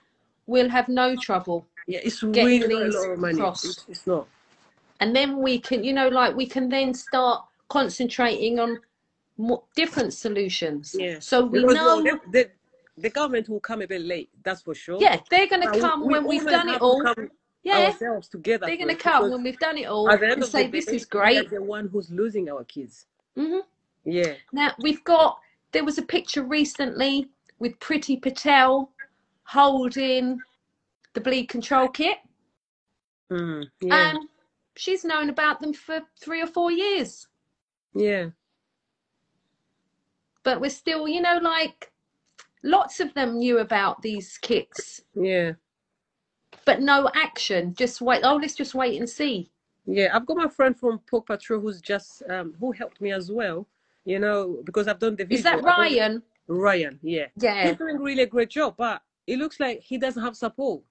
[0.46, 1.66] we'll have no trouble.
[1.86, 3.40] Yeah, it's getting really not a these lot of money.
[3.42, 4.26] It's, it's not.
[5.00, 8.80] and then we can you know like we can then start concentrating on
[9.36, 11.18] more different solutions Yeah.
[11.18, 12.50] so we Because know well, the,
[12.96, 15.00] the, government will come a bit late, that's for sure.
[15.00, 17.02] yeah they're going to come we when we've done it all
[17.64, 18.66] yeah ourselves together.
[18.66, 20.64] they're going to come when we've done it all at the end and of say
[20.66, 23.06] the this is great the one who's losing our kids.
[23.36, 23.58] hmm
[24.04, 24.34] Yeah.
[24.52, 25.38] now we've got
[25.74, 28.90] there was a picture recently with Priti Patel
[29.44, 30.38] holding
[31.12, 32.16] the bleed control kit
[33.30, 34.10] Mm, yeah.
[34.10, 34.28] and
[34.76, 37.26] she's known about them for three or four years
[37.94, 38.26] yeah.
[40.42, 41.90] but we're still you know like
[42.62, 45.52] lots of them knew about these kits Yeah.
[46.66, 49.50] but no action just wait oh let's just wait and see
[49.86, 50.10] Yeah.
[50.14, 53.66] I've got my friend from Pork Patrol who's just um who helped me as well.
[54.04, 55.38] You know, because I've done the video.
[55.38, 57.26] is that ryan Ryan, yeah.
[57.40, 60.82] yeah He's doing really a great job, but it looks like he doesn't have support.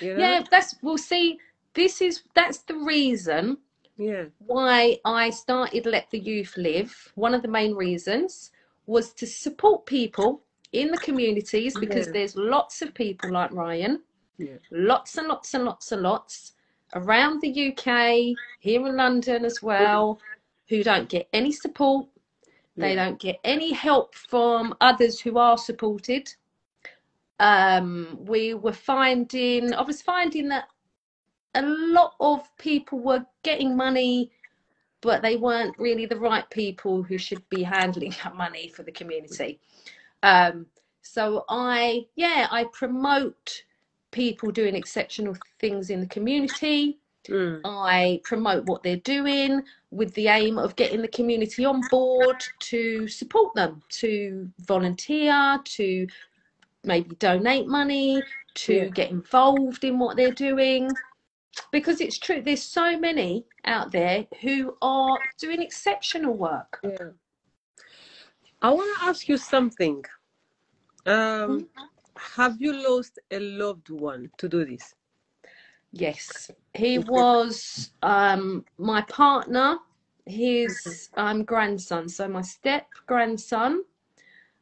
[0.00, 0.20] You know?
[0.20, 1.38] yeah that's we'll see
[1.74, 3.58] this is that's the reason
[3.98, 4.24] Yeah.
[4.38, 8.52] why i started let the youth live one of the main reasons
[8.86, 10.40] was to support people
[10.72, 12.12] in the communities because Yeah.
[12.14, 14.00] there's lots of people like ryan
[14.38, 14.56] Yeah.
[14.70, 16.52] lots and lots and lots and lots
[16.94, 20.20] around the UK, here in London as well,
[20.68, 22.06] who don't get any support.
[22.76, 23.04] They Yeah.
[23.04, 26.34] don't get any help from others who are supported.
[27.38, 30.68] Um, we were finding, I was finding that
[31.54, 34.30] a lot of people were getting money,
[35.00, 38.92] but they weren't really the right people who should be handling that money for the
[38.92, 39.60] community.
[40.22, 40.66] Um,
[41.02, 43.64] so I, yeah, I promote
[44.12, 47.00] people doing exceptional things in the community.
[47.28, 47.60] Mm.
[47.64, 53.06] I promote what they're doing with the aim of getting the community on board to
[53.06, 56.06] support them, to volunteer, to
[56.82, 58.22] maybe donate money,
[58.54, 58.88] to Yeah.
[58.88, 60.90] get involved in what they're doing.
[61.70, 66.80] Because it's true, there's so many out there who are doing exceptional work.
[66.82, 67.10] Yeah.
[68.62, 70.02] I want to ask you something.
[71.04, 71.68] Um,
[72.16, 74.94] have you lost a loved one to do this?
[75.92, 79.76] Yes, he was um, my partner,
[80.26, 83.84] his um, grandson, so my step grandson,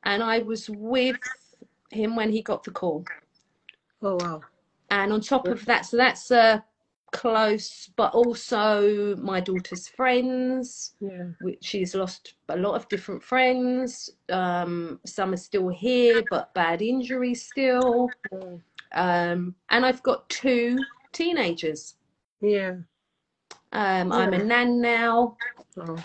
[0.04, 1.16] and I was with
[1.90, 3.04] him when he got the call.
[4.02, 4.42] Oh wow.
[4.90, 6.64] And on top of that, so that's a
[7.12, 11.28] close, but also my daughter's friends, Yeah.
[11.40, 14.10] which she's lost a lot of different friends.
[14.30, 18.10] Um, some are still here, but bad injuries still.
[18.32, 18.60] Oh,
[18.92, 21.96] Um, and I've got two teenagers.
[22.40, 22.76] Yeah.
[23.72, 24.44] Um, I'm a Yeah.
[24.44, 25.36] nan now,
[25.76, 26.02] Oh.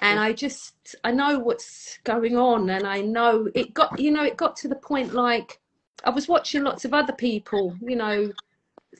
[0.00, 4.24] and I just I know what's going on, and I know it got you know
[4.24, 5.60] it got to the point like
[6.04, 8.32] I was watching lots of other people, you know,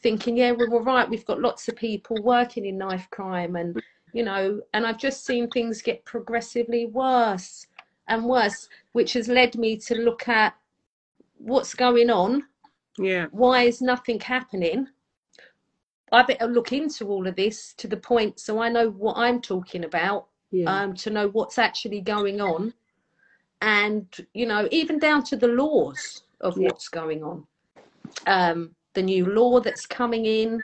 [0.03, 3.81] thinking yeah we're all right, we've got lots of people working in knife crime, and
[4.13, 7.67] you know, and I've just seen things get progressively worse
[8.09, 10.55] and worse, which has led me to look at
[11.39, 12.45] what's going on
[12.99, 13.27] Yeah.
[13.31, 14.89] why is nothing happening?
[16.13, 19.41] I better look into all of this to the point so I know what I'm
[19.41, 20.83] talking about, Yeah.
[20.83, 22.75] um, to know what's actually going on,
[23.63, 26.69] and you know, even down to the laws of Yeah.
[26.69, 27.47] what's going on.
[28.27, 30.63] Um, the new law that's coming in,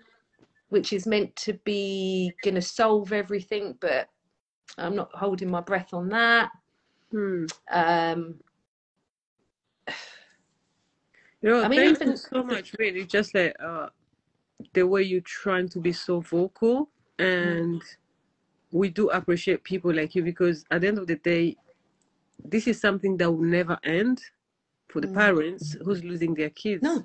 [0.68, 4.10] which is meant to be going to solve everything, but
[4.76, 6.50] I'm not holding my breath on that.
[7.10, 7.46] Hmm.
[7.70, 8.38] Um,
[11.40, 13.04] You know, I mean, even- so much, really.
[13.06, 13.88] Just like uh,
[14.74, 17.82] the way you're trying to be so vocal, and
[18.72, 21.56] we do appreciate people like you because at the end of the day,
[22.44, 24.20] this is something that will never end
[24.88, 25.14] for the Mm.
[25.14, 27.04] parents who's losing their kids, no,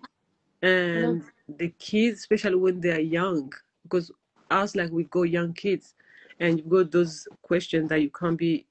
[0.62, 3.52] and the kids, especially when they are young,
[3.84, 4.12] because
[4.50, 5.96] us like we've got young kids,
[6.40, 8.66] and you've got those questions that you can't be,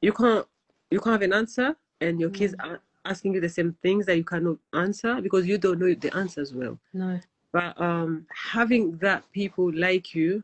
[0.00, 0.46] you can't,
[0.90, 2.64] you can't have an answer, and your kids Mm.
[2.70, 6.14] are asking you the same things that you cannot answer because you don't know the
[6.16, 6.78] answers well.
[6.92, 7.20] no,
[7.52, 10.42] But um, having that people like you,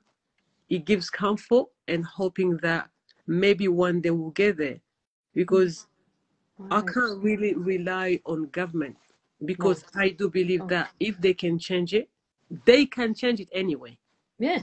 [0.69, 2.91] it gives comfort and hoping that
[3.27, 4.81] maybe one day we'll get there.
[5.35, 5.87] Because
[6.71, 8.97] I can't really rely on government
[9.45, 10.69] because I do believe Oh.
[10.69, 12.09] that if they can change it,
[12.67, 13.99] they can change it anyway.
[14.39, 14.63] Yeah,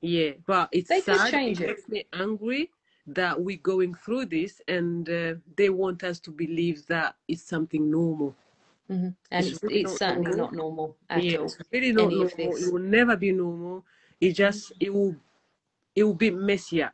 [0.00, 1.32] Yeah, but it's They can sad.
[1.32, 1.66] change it it.
[1.68, 2.70] makes me angry
[3.06, 7.90] that we're going through this and uh, they want us to believe that it's something
[7.90, 8.34] normal.
[8.88, 10.36] Hmm and It's it's, really it's certainly normal.
[10.36, 11.44] not normal at yeah, all.
[11.44, 12.56] it's really not normal.
[12.56, 13.84] It will never be normal.
[14.20, 15.16] It just it will
[15.94, 16.92] it will be messier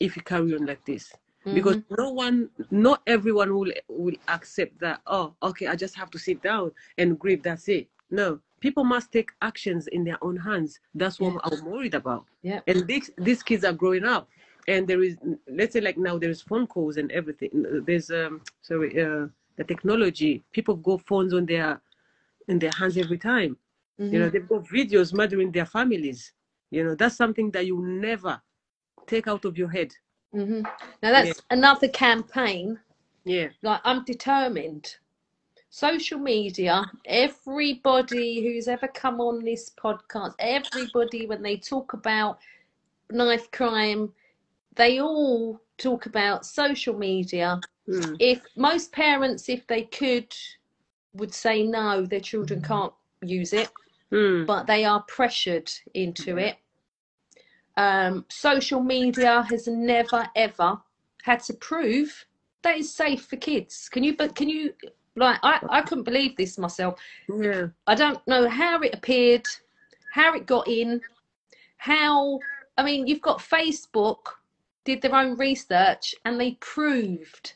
[0.00, 1.12] if you carry on like this.
[1.52, 1.84] Because Mhm.
[1.98, 5.00] no one, not everyone will will accept that.
[5.06, 7.42] Oh, okay, I just have to sit down and grieve.
[7.42, 7.88] That's it.
[8.10, 10.80] No, people must take actions in their own hands.
[10.94, 11.38] That's what Yeah.
[11.44, 12.26] I'm worried about.
[12.42, 12.60] Yeah.
[12.66, 14.28] And these these kids are growing up,
[14.68, 15.16] and there is
[15.48, 17.50] let's say like now there's phone calls and everything.
[17.86, 19.26] There's um sorry uh
[19.60, 20.44] the technology.
[20.52, 21.82] People go phones on their
[22.48, 23.58] in their hands every time.
[24.10, 24.32] You know Mhm.
[24.32, 26.32] they've got videos murdering their families.
[26.70, 28.40] You know that's something that you never
[29.06, 29.94] take out of your head.
[30.34, 30.62] Mhm.
[31.02, 32.80] Now that's another campaign.
[33.24, 33.48] Yeah.
[33.62, 34.96] Like I'm determined.
[35.70, 42.38] Social media, everybody who's ever come on this podcast, everybody when they talk about
[43.10, 44.12] knife crime,
[44.76, 47.62] they all talk about social media.
[47.90, 48.16] Mm.
[48.20, 50.32] If most parents, if they could,
[51.14, 53.68] would say no, their children can't use it.
[54.12, 54.44] Mm.
[54.44, 56.56] but they are pressured into it.
[57.76, 60.80] Um, social media has never ever
[61.22, 62.26] had to prove
[62.62, 63.88] that it's safe for kids.
[63.88, 64.16] Can you?
[64.16, 64.74] But can you?
[65.14, 66.98] Like, I, I couldn't believe this myself.
[67.28, 67.68] Yeah.
[67.86, 69.46] I don't know how it appeared,
[70.12, 71.00] how it got in,
[71.76, 72.40] how.
[72.76, 74.26] I mean, you've got Facebook
[74.84, 77.52] did their own research and they proved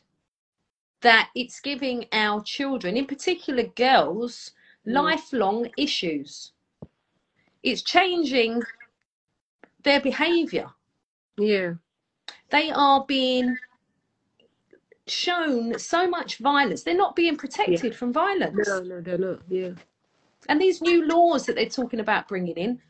[1.01, 4.51] that it's giving our children, in particular girls,
[4.87, 4.93] Mm.
[4.93, 6.51] lifelong issues.
[7.63, 8.61] It's changing
[9.83, 10.67] their behavior.
[11.37, 11.73] Yeah.
[12.49, 13.57] They are being
[15.07, 16.83] shown so much violence.
[16.83, 18.67] They're not being protected from violence.
[18.67, 19.39] No, no, they're not.
[19.47, 19.71] Yeah.
[20.49, 22.81] And these new laws that they're talking about bringing in,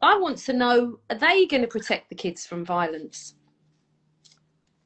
[0.00, 3.36] I want to know are they going to protect the kids from violence?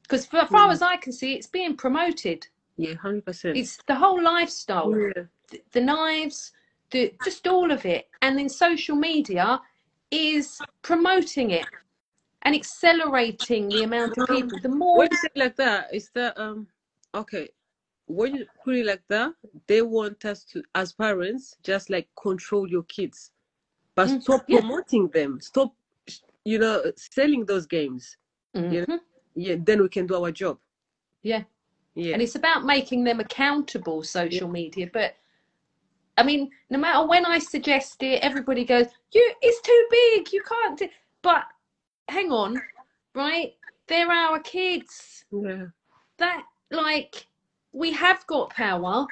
[0.07, 0.71] Because, for as far Mm.
[0.71, 2.47] as I can see, it's being promoted.
[2.77, 3.57] Yeah, hundred percent.
[3.57, 4.91] It's the whole lifestyle.
[4.97, 5.23] Yeah.
[5.49, 6.51] the, the knives,
[6.91, 9.61] the just all of it, and then social media
[10.11, 11.67] is promoting it
[12.43, 14.59] and accelerating the amount of people.
[14.59, 16.67] The more, When you say it like that, is that um
[17.13, 17.49] okay?
[18.05, 19.33] When you put it like that,
[19.67, 23.31] they want us to, as parents, just like control your kids,
[23.95, 24.59] but Mm, stop yeah.
[24.59, 25.41] promoting them.
[25.41, 25.73] Stop,
[26.45, 28.15] you know, selling those games.
[28.53, 28.99] you Mhm.
[29.37, 30.57] Yeah, then we can do our job.
[31.21, 31.43] yeah,
[31.95, 32.13] Yeah.
[32.13, 34.03] and it's about making them accountable.
[34.03, 35.15] Social media, but
[36.17, 40.33] I mean, no matter when I suggest it, everybody goes, "You, it's too big.
[40.33, 40.89] You can't." do
[41.21, 41.43] But
[42.09, 42.59] hang on,
[43.13, 43.53] right?
[43.87, 45.25] They're our kids.
[45.31, 45.67] yeah.
[46.17, 47.27] that like
[47.73, 49.05] we have got power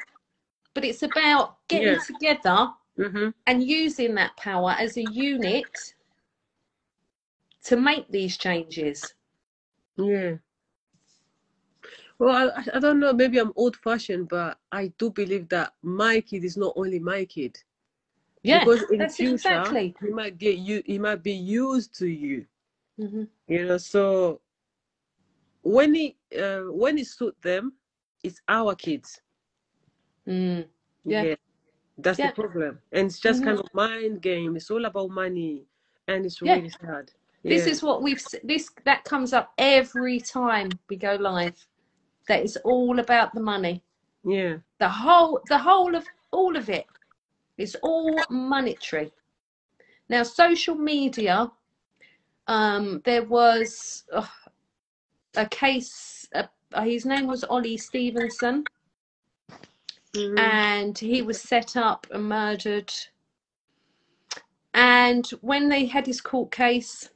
[0.74, 2.00] but it's about getting Yeah.
[2.00, 3.30] together Mm-hmm.
[3.48, 5.94] and using that power as a unit
[7.66, 9.14] to make these changes
[9.98, 10.38] Yeah.
[12.18, 13.14] Well, I, I don't know.
[13.14, 17.58] Maybe I'm old-fashioned, but I do believe that my kid is not only my kid.
[18.44, 20.82] yeah because in that's future exactly he might get you.
[20.86, 22.46] He might be used to you.
[23.00, 23.24] Mm-hmm.
[23.48, 23.78] You know.
[23.78, 24.42] So
[25.62, 27.74] when he uh, when it suit them,
[28.24, 29.22] it's our kids.
[30.28, 30.66] mm.
[31.06, 31.36] Yeah.
[31.98, 32.28] That's Yeah.
[32.28, 33.46] the problem, and it's just Mhm.
[33.46, 34.56] kind of mind game.
[34.56, 35.68] It's all about money,
[36.08, 36.56] and it's Yeah.
[36.56, 37.12] really sad.
[37.46, 37.72] This Yeah.
[37.74, 41.68] is what we've this that comes up every time we go live
[42.28, 43.84] that it's all about the money
[44.24, 44.58] yeah.
[44.80, 46.86] the whole the whole of all of it
[47.58, 49.12] is all monetary
[50.10, 51.52] now social media
[52.48, 54.26] um there was uh,
[55.38, 56.44] a case uh,
[56.84, 58.66] his name was Olly Stephenson
[60.16, 60.38] Mhm.
[60.40, 62.92] and he was set up and murdered
[64.74, 67.10] and when they had his court case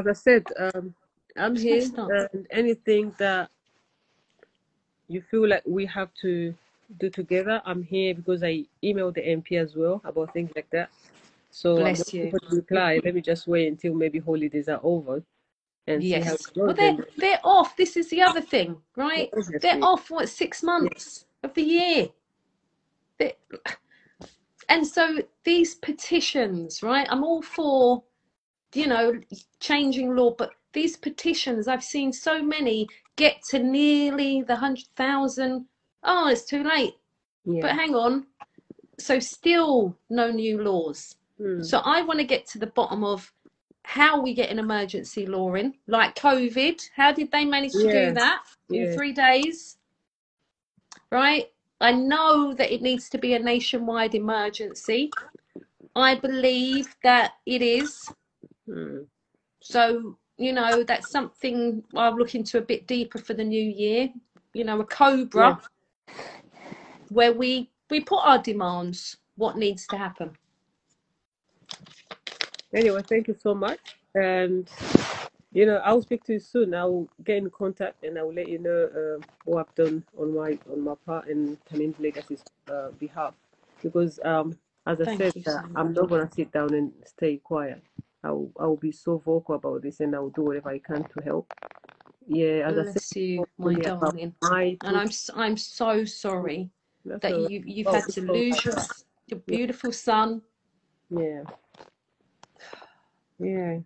[0.00, 0.94] as I said, um,
[1.36, 1.88] I'm here,
[2.32, 3.50] and anything that
[5.08, 6.54] you feel like we have to
[6.98, 10.90] do together, I'm here because I emailed the MP as well about things like that.
[11.58, 12.30] So I'm Bless you.
[12.30, 13.00] for reply.
[13.04, 15.24] Let me just wait until maybe holidays are over
[15.88, 16.52] and see how Yes.
[16.54, 17.76] Well, they're, they're off.
[17.76, 19.28] This is the other thing, right?
[19.60, 22.08] They're off, what, six months of the year?
[23.18, 23.34] They-
[24.68, 27.08] And so these petitions, right?
[27.10, 28.04] I'm all for,
[28.72, 29.20] you know,
[29.58, 32.86] changing law, but these petitions, I've seen so many
[33.16, 35.66] get to nearly the 100,000.
[36.04, 36.94] Oh, it's too late.
[37.44, 37.62] Yeah.
[37.62, 38.28] But hang on,
[39.00, 41.16] so still no new laws.
[41.40, 41.64] Mm.
[41.64, 43.32] So I want to get to the bottom of
[43.84, 46.80] how we get an emergency law in, like COVID.
[46.94, 48.08] How did they manage to Yeah.
[48.08, 48.94] do that in Yeah.
[48.94, 49.78] three days?
[51.10, 51.50] Right?
[51.80, 55.10] I know that it needs to be a nationwide emergency.
[55.94, 58.12] I believe that it is.
[58.68, 59.06] Mm.
[59.60, 64.12] So, you know, that's something I'll look into a bit deeper for the new year.
[64.54, 65.60] You know, a cobra
[67.10, 70.36] where we we put our demands, what needs to happen.
[72.74, 73.80] Anyway, thank you so much.
[74.14, 74.68] And
[75.52, 76.74] you know, I'll speak to you soon.
[76.74, 80.34] I'll get in contact and I will let you know uh, what I've done on
[80.34, 83.34] my on my part and Tamim's Legacy's uh, behalf.
[83.82, 87.38] Because um, as I Thank said, you uh, I'm not gonna sit down and stay
[87.38, 87.82] quiet.
[88.24, 91.50] I'll I'll be so vocal about this and I'll do whatever I can to help.
[92.26, 94.34] Yeah, as I said, you, my about darling.
[94.42, 96.70] my And I'm s- I'm so sorry
[97.04, 97.50] that's that all right.
[97.50, 100.42] you you've Oh, had it's to all lose your s- your beautiful son.
[101.10, 101.44] Yeah.
[103.38, 103.78] Yeah.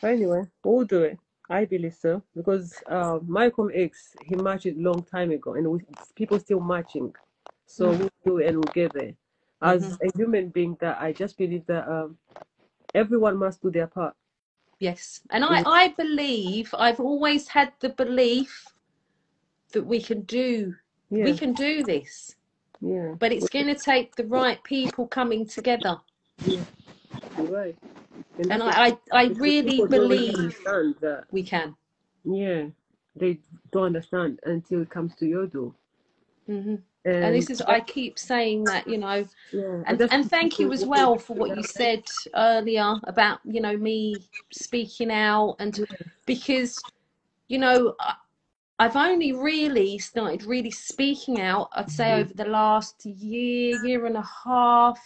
[0.00, 1.18] But anyway, we'll do it.
[1.50, 5.80] I believe so because uh, Malcolm X he marched a long time ago, and we,
[6.14, 7.14] people still marching.
[7.66, 7.98] So Mm.
[7.98, 9.14] we'll do it and we'll get there.
[9.60, 9.98] As Mhm.
[10.02, 12.18] a human being, that I just believe that um,
[12.94, 14.14] everyone must do their part.
[14.78, 15.62] Yes, and I.
[15.66, 18.74] I believe I've always had the belief
[19.72, 20.74] that we can do
[21.10, 22.34] we can do this,
[22.80, 26.00] yeah, but it's going to take the right people coming together.
[26.44, 26.64] yeah.
[27.38, 27.76] Right.
[28.38, 31.24] And And that's I I, I really people don't really believe understand that.
[31.30, 31.76] we can.
[32.24, 32.66] Yeah,
[33.16, 33.40] they
[33.72, 35.74] don't understand until it comes to your door.
[36.46, 40.28] hmm And And this is I keep saying that you know yeah, and that's and
[40.28, 42.04] thank you as well for what you said
[42.34, 45.80] earlier about you know me speaking out and
[46.26, 46.84] because
[47.48, 48.16] you know I-
[48.78, 52.20] I've only really started really speaking out I'd say Mhm.
[52.20, 55.00] over the last year year and a half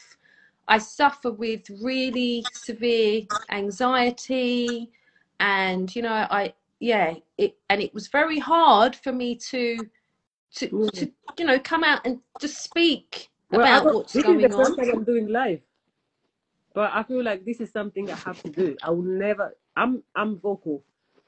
[0.69, 4.91] I suffer with really severe anxiety
[5.39, 9.79] and you know I yeah it and it was very hard for me to
[10.57, 11.13] to, to mm.
[11.39, 14.77] you know come out and just speak Well, about what's this is the first on
[14.77, 15.61] time I'm doing live,
[16.75, 18.77] but I feel like this is something I have to do.
[18.83, 19.55] I will never.
[19.77, 20.83] I'm I'm vocal.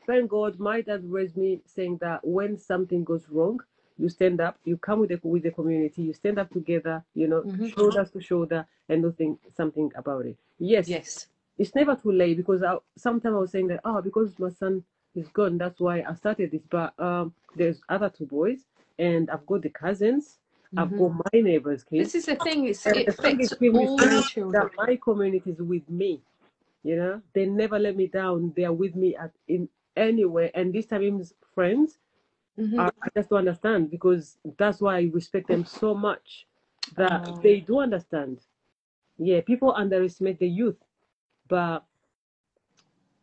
[0.06, 3.60] Thank God, my dad raised me saying that when something goes wrong,
[3.98, 7.28] you stand up, you come with the with the community, you stand up together, you
[7.28, 7.74] know, Mhm.
[7.74, 10.36] shoulder to shoulder, and do think something about it.
[10.58, 11.26] Yes, yes.
[11.58, 14.84] It's never too late because I, sometimes I was saying that oh because my son
[15.14, 16.62] is gone that's why I started this.
[16.70, 18.60] But um there's other two boys
[18.98, 20.38] and I've got the cousins.
[20.76, 20.98] I've Mhm.
[20.98, 22.12] got my neighbors kids.
[22.12, 24.70] This is the thing it's, and it affects is with me all that children.
[24.76, 26.22] my community is with me
[26.84, 27.20] you know?
[27.34, 28.52] They never let me down.
[28.56, 30.50] They are with me at in anywhere.
[30.54, 31.02] And this time
[31.54, 31.98] friends
[32.58, 32.78] Mhm.
[32.80, 36.46] I, I just don't understand because that's why I respect them so much
[36.96, 37.40] that Oh.
[37.42, 38.40] they do understand
[39.18, 40.78] yeah people underestimate the youth
[41.48, 41.84] but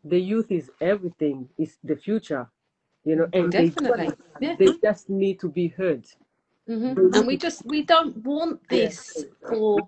[0.03, 2.47] the youth is everything is the future
[3.05, 4.05] you know and they, Definitely.
[4.07, 4.17] understand.
[4.41, 4.55] Yeah.
[4.59, 6.05] they just need to be heard
[6.69, 7.15] Mhm.
[7.15, 8.77] And we just we don't want Yeah.
[8.77, 9.87] this for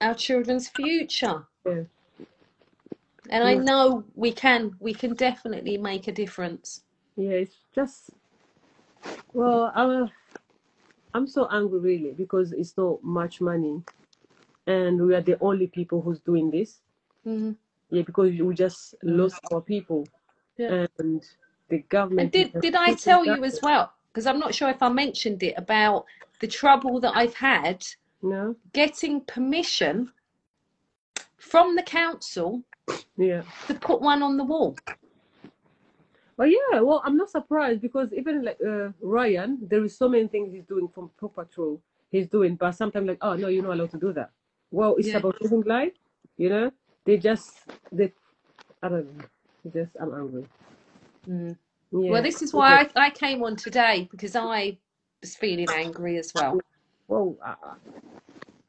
[0.00, 1.84] our children's future Yeah.
[3.30, 6.82] and I know we can we can definitely make a difference
[7.16, 8.10] yeah it's just
[9.32, 10.10] well i'm
[11.14, 13.82] i'm so angry really because it's not much money.
[14.66, 16.80] And we are the only people who's doing this.
[17.26, 17.56] Mhm.
[17.90, 20.06] yeah because we just lost our people.
[20.56, 20.86] Yeah.
[20.98, 21.24] and
[21.68, 22.20] the government.
[22.20, 23.92] and did did I tell you as well?
[24.08, 26.04] Because I'm not sure if I mentioned it about
[26.40, 27.86] the trouble that I've had
[28.22, 28.56] no.
[28.72, 30.12] getting permission
[31.38, 32.62] from the council
[33.16, 33.42] yeah.
[33.68, 34.76] to put one on the wall
[36.40, 40.28] But yeah, well, I'm not surprised because even like uh, Ryan, there is so many
[40.28, 41.82] things he's doing from Paw Patrol.
[42.12, 44.30] He's doing, but sometimes like, oh no, you're not allowed to do that.
[44.72, 45.18] Well, it's Yeah.
[45.18, 45.92] about saving life,
[46.38, 46.72] you know.
[47.06, 47.52] They just
[47.92, 48.14] they,
[48.82, 49.24] I don't know.
[49.74, 50.46] Just I'm angry.
[51.28, 51.58] Mm.
[51.92, 52.10] Yeah.
[52.12, 54.78] Well, this is why I, I came on today because I
[55.22, 56.60] was feeling angry as well.
[57.08, 57.56] Well, I-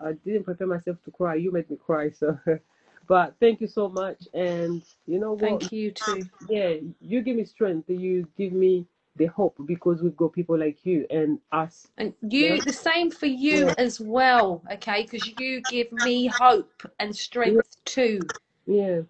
[0.01, 1.35] I didn't prepare myself to cry.
[1.35, 2.37] You made me cry, so.
[3.07, 5.41] but thank you so much, and you know what?
[5.41, 6.25] Thank you too.
[6.47, 7.89] yeah, you give me strength.
[7.89, 8.85] You give me
[9.17, 11.87] the hope because we've got people like you and us.
[11.97, 12.61] And you, Yeah.
[12.61, 13.73] the same for you Yeah.
[13.77, 15.03] as well, okay?
[15.03, 18.31] Because you give me hope and strength too.
[18.65, 19.01] Yeah.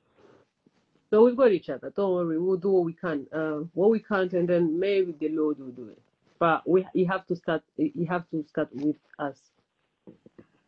[1.12, 1.92] So we've got each other.
[1.96, 2.40] Don't worry.
[2.40, 3.28] We'll do what we can.
[3.32, 6.02] Uh, what we can't, and then maybe the Lord will do it.
[6.40, 7.64] But we, you have to start.
[7.78, 9.40] You have to start with us.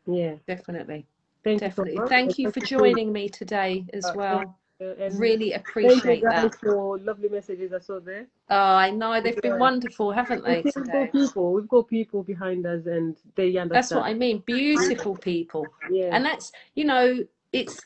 [0.05, 0.35] Yeah.
[0.45, 1.07] Definitely.
[1.43, 1.93] Thank Definitely.
[1.93, 2.07] you so.
[2.07, 4.59] Thank you for joining me today as Uh, well.
[4.79, 6.55] Really thank you appreciate that.
[6.55, 8.27] for lovely messages I saw there.
[8.49, 12.65] Oh, I know they've been wonderful, haven't they, We've got people, we've got people behind
[12.65, 13.71] us, and they understand.
[13.71, 14.39] That's what I mean.
[14.39, 15.73] Beautiful people.
[15.89, 16.09] Yeah.
[16.11, 17.79] And that's, you know, it's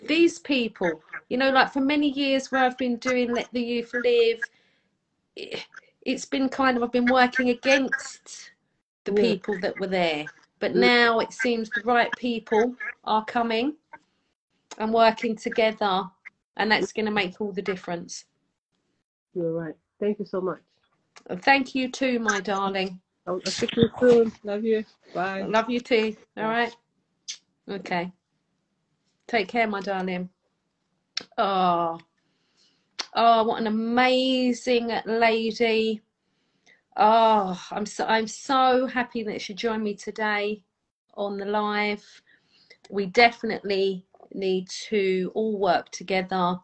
[0.00, 3.92] these people, you know, like for many years where I've been doing Let the Youth
[3.94, 4.40] Live,
[5.36, 5.66] it-
[6.04, 8.50] it's been kind of, I've been working against
[9.04, 9.20] the Yeah.
[9.22, 10.26] people that were there.
[10.62, 13.74] But now it seems the right people are coming
[14.78, 16.04] and working together,
[16.56, 18.26] and that's going to make all the difference.
[19.34, 19.74] You're right.
[19.98, 20.60] Thank you so much.
[21.40, 23.00] Thank you too, my darling.
[23.26, 24.30] I'll, I'll speak you soon.
[24.44, 24.84] Love you.
[25.12, 25.42] Bye.
[25.42, 26.14] Love you too.
[26.36, 26.72] All right.
[27.68, 28.12] Okay.
[29.26, 30.28] Take care, my darling.
[31.36, 31.98] Oh,
[33.14, 36.02] oh, what an amazing lady.
[36.96, 40.62] Oh, I'm so I'm so happy that she joined me today
[41.14, 42.04] on the live.
[42.90, 46.58] We definitely need to all work together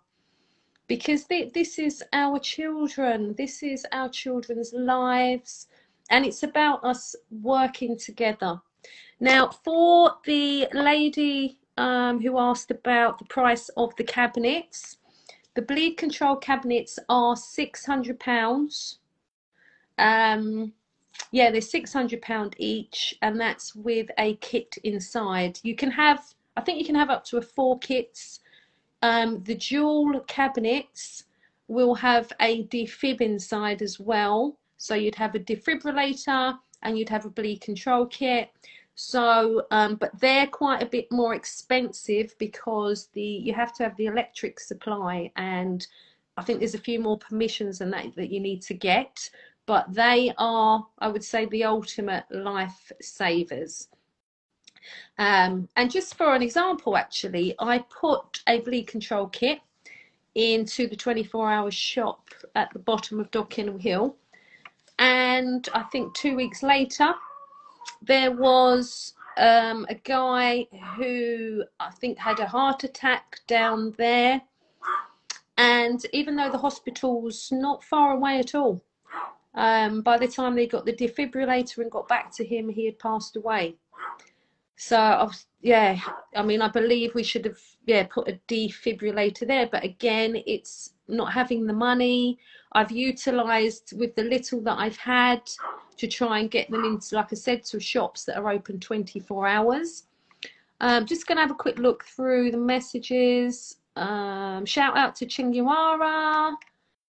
[0.87, 3.35] because thi- this is our children.
[3.39, 5.69] This is our children's lives,
[6.11, 8.61] and it's about us working together.
[9.21, 14.99] Now, for the lady um, who asked about the price of the cabinets,
[15.55, 18.99] the bleed control cabinets are six hundred pounds.
[19.99, 20.73] Um,
[21.33, 25.59] yeah, they're six hundred pound each, and that's with a kit inside.
[25.63, 26.23] You can have,
[26.57, 28.41] I think you can have up to a four kits.
[29.03, 31.25] Um, the dual cabinets
[31.69, 34.57] will have a defib inside as well.
[34.79, 38.51] So you'd have a defibrillator and you'd have a bleed control kit.
[38.95, 43.97] So, um, but they're quite a bit more expensive because the you have to have
[43.97, 45.87] the electric supply, and
[46.37, 49.31] I think there's a few more permissions and that that you need to get.
[49.69, 53.89] But they are, I would say, the ultimate life savers.
[55.19, 59.59] Um, and just for an example, actually, I put a bleed control kit
[60.35, 64.17] into the 24 hour shop at the bottom of Dog Kennel Hill.
[64.99, 67.13] And I think two weeks later,
[68.01, 70.67] there was um, a guy
[70.97, 74.41] who I think had a heart attack down there.
[75.59, 78.83] And even though the hospital's not far away at all,
[79.59, 82.99] um, by the time they got the defibrillator and got back to him, he had
[83.01, 83.75] passed away.
[84.77, 85.99] So I was, yeah,
[86.37, 90.93] I mean, I believe we should have yeah put a defibrillator there, but again, it's
[91.09, 92.39] not having the money.
[92.71, 95.43] I've utilised with the little that I've had
[95.97, 99.49] to try and get them into, like I said, to shops that are open 24
[99.49, 100.05] hours.
[100.81, 103.79] Um, just going to have a quick look through the messages.
[103.97, 106.55] Um, shout out to Chingiwara.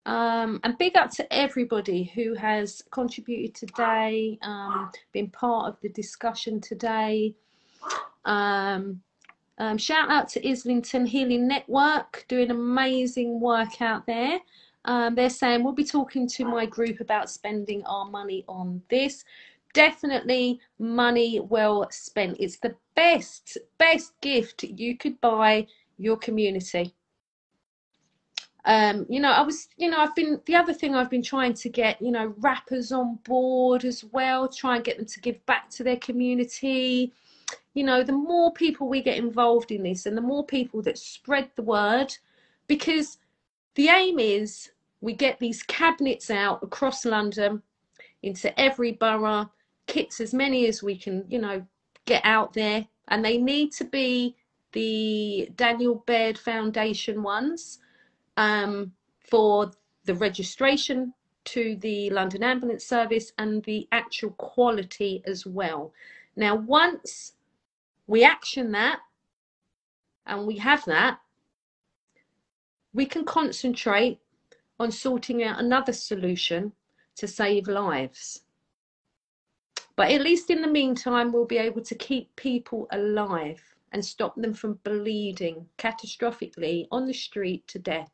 [0.08, 5.90] Um, and big up to everybody who has contributed today, um, been part of the
[5.90, 7.34] discussion today.
[8.24, 9.02] Um,
[9.58, 14.38] um, shout out to Islington Healing Network, doing amazing work out there.
[14.86, 19.26] Um, they're saying we'll be talking to my group about spending our money on this.
[19.74, 22.38] Definitely money well spent.
[22.40, 25.66] It's the best, best gift you could buy
[25.98, 26.94] your community.
[28.64, 31.54] Um, you know, I was, you know, I've been, the other thing I've been trying
[31.54, 35.44] to get, you know, rappers on board as well, try and get them to give
[35.46, 37.12] back to their community.
[37.74, 40.98] You know, the more people we get involved in this and the more people that
[40.98, 42.14] spread the word,
[42.66, 43.18] because
[43.74, 47.62] the aim is we get these cabinets out across London
[48.22, 49.48] into every borough,
[49.86, 51.64] kits as many as we can, you know,
[52.04, 54.34] get out there, and they need to be
[54.72, 57.78] the Daniel Baird Foundation ones
[58.38, 59.72] um, for
[60.04, 61.12] the registration
[61.44, 65.92] to the London Ambulance Service and the actual quality as well.
[66.36, 67.32] Now, once
[68.06, 69.00] we action that
[70.24, 71.18] and we have that,
[72.94, 74.20] we can concentrate
[74.78, 76.72] on sorting out another solution
[77.16, 78.42] to save lives.
[79.96, 83.60] But at least in the meantime, we'll be able to keep people alive
[83.90, 88.12] and stop them from bleeding catastrophically on the street to death.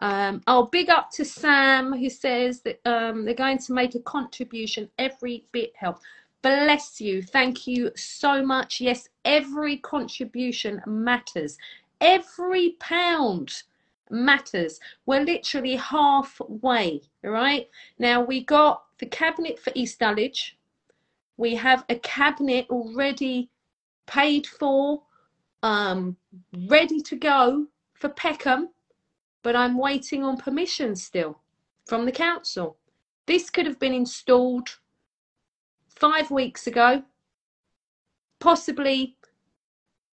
[0.00, 4.00] Um, oh, big up to Sam who says that um, they're going to make a
[4.00, 4.90] contribution.
[4.98, 6.02] Every bit helps.
[6.42, 7.22] Bless you.
[7.22, 8.80] Thank you so much.
[8.80, 11.58] Yes, every contribution matters.
[12.00, 13.62] Every pound
[14.10, 14.78] matters.
[15.06, 17.68] We're literally halfway, right?
[17.98, 20.56] Now we got the cabinet for East Dulwich.
[21.36, 23.50] We have a cabinet already
[24.06, 25.02] paid for,
[25.62, 26.16] um,
[26.68, 28.68] ready to go for Peckham,
[29.42, 31.40] but I'm waiting on permission still
[31.86, 32.76] from the council.
[33.26, 34.68] This could have been installed
[35.88, 37.02] five weeks ago,
[38.40, 39.16] possibly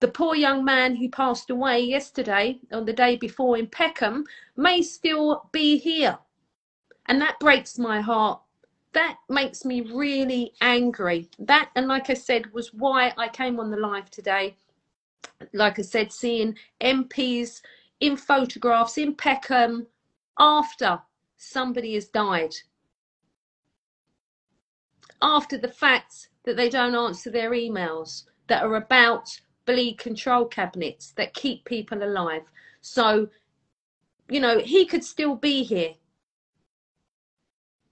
[0.00, 4.24] the poor young man who passed away yesterday or the day before in Peckham
[4.56, 6.18] may still be here.
[7.06, 8.40] And that breaks my heart.
[8.92, 11.28] That makes me really angry.
[11.38, 14.56] That, and like I said, was why I came on the live today.
[15.52, 17.60] Like I said, seeing MPs
[18.00, 19.86] in photographs in Peckham
[20.38, 21.00] after
[21.36, 22.54] somebody has died.
[25.22, 31.12] After the fact that they don't answer their emails that are about bleed control cabinets
[31.12, 32.42] that keep people alive.
[32.80, 33.28] So,
[34.28, 35.92] you know, he could still be here.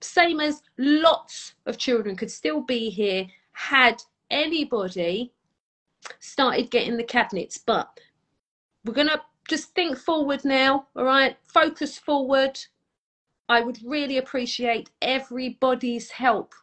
[0.00, 5.32] Same as lots of children could still be here had anybody
[6.20, 7.59] started getting the cabinets.
[7.59, 8.00] But
[8.84, 11.36] we're going to just think forward now, all right?
[11.42, 12.61] Focus forward.
[13.49, 16.55] I would really appreciate everybody's help,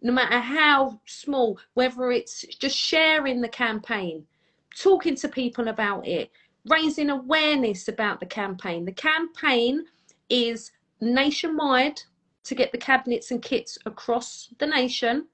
[0.00, 4.26] no matter how small, whether it's just sharing the campaign,
[4.74, 6.30] talking to people about it,
[6.64, 8.86] raising awareness about the campaign.
[8.86, 9.84] The campaign
[10.30, 12.00] is nationwide
[12.44, 15.26] to get the cabinets and kits across the nation,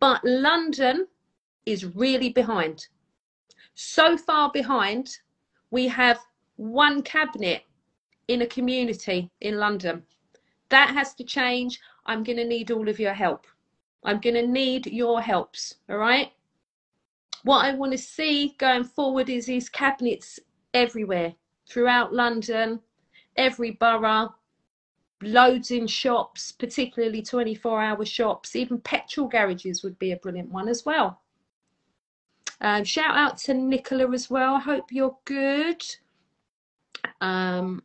[0.00, 1.06] but London
[1.66, 2.86] is really behind.
[3.74, 5.18] So far behind
[5.74, 6.20] we have
[6.54, 7.64] one cabinet
[8.28, 10.04] in a community in London.
[10.68, 11.80] That has to change.
[12.06, 13.44] I'm going to need all of your help.
[14.04, 15.74] I'm going to need your helps.
[15.90, 16.30] All right.
[17.42, 20.38] What I want to see going forward is these cabinets
[20.74, 21.34] everywhere
[21.68, 22.78] throughout London,
[23.36, 24.32] every borough,
[25.22, 28.54] loads in shops, particularly 24 hour shops.
[28.54, 31.23] Even petrol garages would be a brilliant one as well.
[32.60, 34.58] Um, shout out to Nicola as well.
[34.58, 35.84] Hope you're good.
[37.20, 37.82] Um,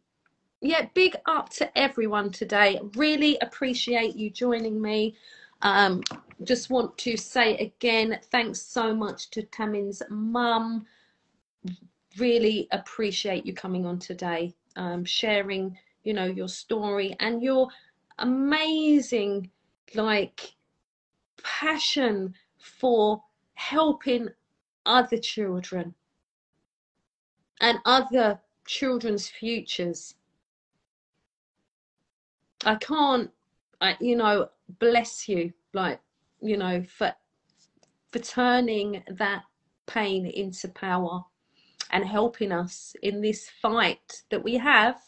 [0.61, 2.79] yeah, big up to everyone today.
[2.95, 5.15] Really appreciate you joining me.
[5.61, 6.01] Um,
[6.43, 10.85] just want to say again, thanks so much to Tamim's mum.
[12.17, 17.67] Really appreciate you coming on today, um, sharing, you know, your story and your
[18.19, 19.49] amazing,
[19.95, 20.55] like,
[21.43, 23.21] passion for
[23.53, 24.29] helping
[24.89, 25.93] other children
[27.61, 30.15] and other children's futures.
[32.65, 33.29] I can't,
[33.79, 36.01] I, you know, bless you, like,
[36.41, 37.13] you know, for
[38.11, 39.43] for turning that
[39.85, 41.23] pain into power
[41.91, 44.99] and helping us in this fight that we have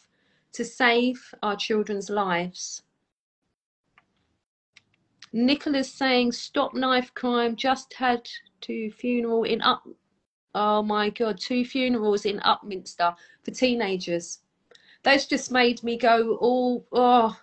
[0.53, 2.83] to save our children's lives.
[5.33, 8.27] Nicola's saying, stop knife crime, just had
[8.61, 9.83] to funeral in up.
[10.53, 14.39] Oh my God, two funerals in Upminster for teenagers.
[15.03, 17.37] That's just made me go all, oh.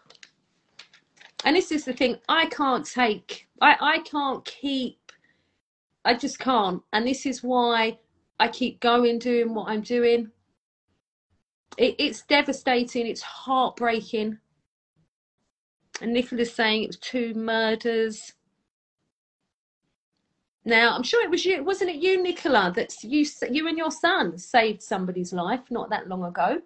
[1.45, 5.13] And this is the thing, I can't take, I, I can't keep,
[6.05, 6.83] I just can't.
[6.93, 7.99] And this is why
[8.39, 10.31] I keep going doing what I'm doing.
[11.79, 14.39] It, it's devastating, it's heartbreaking.
[16.01, 18.35] And Nicola's saying it was two murders.
[20.65, 23.91] Now, I'm sure it was you, wasn't it you, Nicola, that you, you and your
[23.91, 26.61] son saved somebody's life not that long ago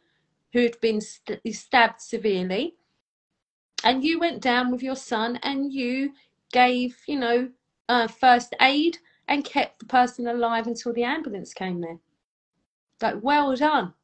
[0.52, 2.74] who'd been st- stabbed severely.
[3.84, 6.12] And you went down with your son and you
[6.52, 7.50] gave, you know,
[7.88, 11.98] uh, first aid and kept the person alive until the ambulance came there.
[13.00, 13.94] Like, well done.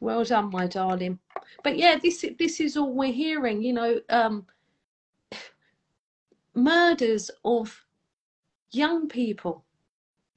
[0.00, 1.18] Well done, my darling.
[1.62, 3.62] But yeah, this this is all we're hearing.
[3.62, 4.46] You know, um,
[6.54, 7.84] murders of
[8.70, 9.64] young people.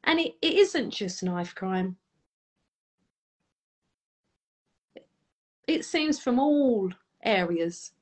[0.04, 1.96] And it, it isn't just knife crime.
[5.66, 6.92] It seems from all
[7.24, 7.94] areas.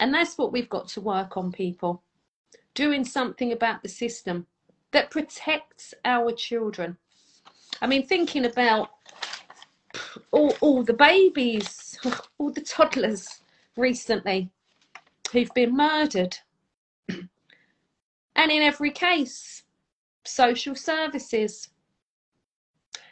[0.00, 2.02] And that's what we've got to work on, people.
[2.74, 4.46] Doing something about the system
[4.90, 6.96] that protects our children.
[7.80, 8.90] I mean, thinking about
[10.30, 11.98] all, all the babies,
[12.38, 13.40] all the toddlers
[13.76, 14.50] recently
[15.32, 16.38] who've been murdered
[18.36, 19.64] and in every case,
[20.24, 21.68] social services.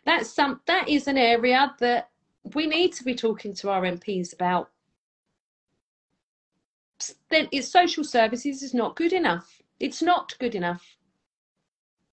[0.05, 2.11] That's some that is an area that
[2.55, 4.71] we need to be talking to our MPs about.
[7.31, 9.63] Then it's social services is not good enough.
[9.81, 10.97] It's not good enough.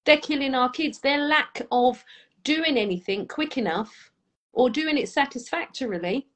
[0.05, 0.99] They're killing our kids.
[0.99, 2.03] Their lack of
[2.43, 4.10] doing anything quick enough
[4.53, 6.27] or doing it satisfactorily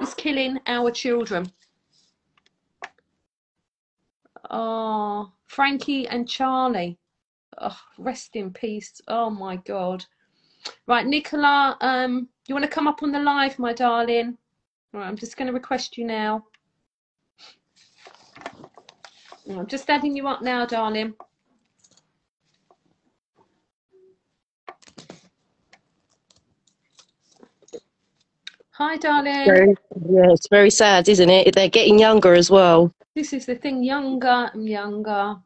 [0.00, 1.50] is killing our children.
[4.50, 6.98] Oh, Frankie and Charlie.
[7.58, 9.00] Oh, rest in peace.
[9.08, 10.04] Oh my God.
[10.86, 14.36] Right, Nicola, um, you want to come up on the live, my darling?
[14.92, 16.44] Right, I'm just going to request you now.
[19.48, 21.14] I'm just adding you up now, darling.
[28.76, 29.44] Hi, darling.
[29.44, 29.68] Very,
[30.10, 31.54] yeah, it's very sad, isn't it?
[31.54, 32.92] They're getting younger as well.
[33.14, 35.36] This is the thing, younger and younger.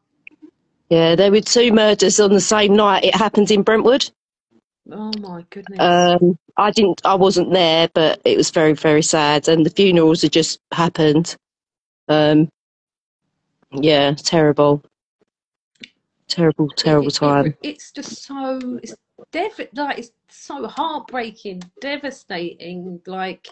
[0.89, 3.03] Yeah, there were two murders on the same night.
[3.03, 4.09] It happened in Brentwood.
[4.91, 5.79] Oh my goodness.
[5.79, 9.47] Um, I didn't, I wasn't there, but it was very, very sad.
[9.47, 11.35] And the funerals had just happened.
[12.07, 12.49] Um,
[13.71, 14.81] yeah, terrible,
[16.27, 17.57] terrible, terrible It- it- time.
[17.61, 18.95] it's just so it's
[19.31, 23.47] dev- like it's so heartbreaking, devastating, like,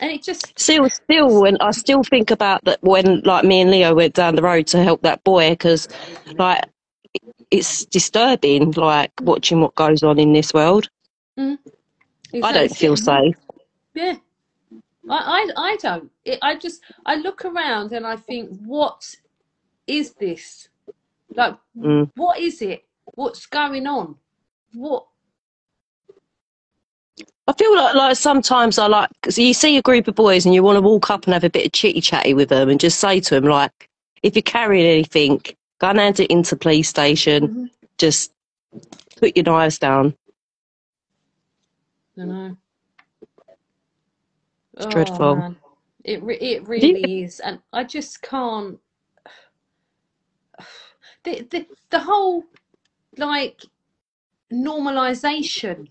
[0.00, 3.70] and it just Still, still, when I still think about that when, like, me and
[3.70, 5.88] Leo went down the road to help that boy, because,
[6.36, 6.64] like,
[7.50, 10.88] it's disturbing, like, watching what goes on in this world.
[11.38, 13.34] I don't feel safe.
[13.94, 14.16] Yeah.
[15.10, 16.10] I, I, I don't.
[16.24, 19.16] It, I just, I look around and I think, what
[19.86, 20.68] is this?
[21.34, 22.10] Like, Mm.
[22.16, 22.84] what is it?
[23.14, 24.16] What's going on?
[24.74, 25.06] What?
[27.48, 30.54] I feel like, like sometimes I like, cause you see a group of boys and
[30.54, 32.80] you want to walk up and have a bit of chitty chatty with them and
[32.80, 33.90] just say to them, like,
[34.22, 35.42] if you're carrying anything,
[35.80, 37.50] go and hand it into police station.
[37.50, 37.70] Mhm.
[37.98, 38.32] Just
[39.16, 40.14] put your knives down.
[42.18, 42.56] I know.
[44.76, 45.36] It's Oh, dreadful.
[45.36, 45.56] man.
[46.04, 48.78] It re- it really is, and I just can't.
[51.24, 52.44] The the the whole
[53.18, 53.62] like
[54.52, 55.86] normalization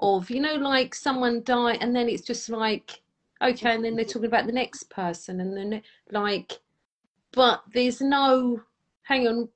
[0.00, 3.00] of you know like someone die and then it's just like
[3.42, 6.52] okay and then they're talking about the next person and then like
[7.32, 8.60] but there's no
[9.02, 9.48] hang on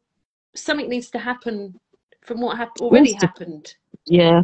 [0.55, 1.75] something needs to happen
[2.23, 3.75] from what hap- already to- happened
[4.07, 4.43] Yeah.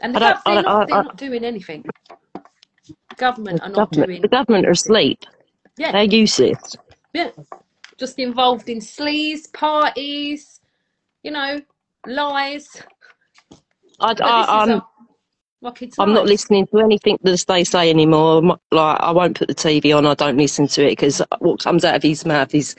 [0.00, 1.84] and the gov- they're, I- not, they're I- not doing anything
[3.16, 5.18] government The are not government, doing the government are asleep.
[5.78, 6.76] yeah They're useless.
[7.12, 7.30] yeah
[7.98, 10.59] just involved in sleaze parties
[11.22, 11.60] you know
[12.06, 12.68] lies
[14.00, 14.80] I'd, I,
[15.62, 18.40] our kids' I'm not listening to anything that they say anymore.
[18.70, 20.06] Like, I won't put the TV on.
[20.06, 22.76] I don't listen to it because what comes out of his mouth is,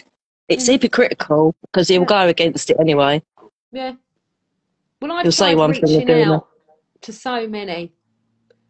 [0.50, 0.72] it's Mm.
[0.74, 2.08] hypocritical because he'll Yeah.
[2.08, 3.22] go against it anyway.
[3.72, 3.94] Yeah.
[5.00, 6.36] Well, I've He'll say one thing reaching do another.
[6.38, 6.48] out
[7.02, 7.94] to so many,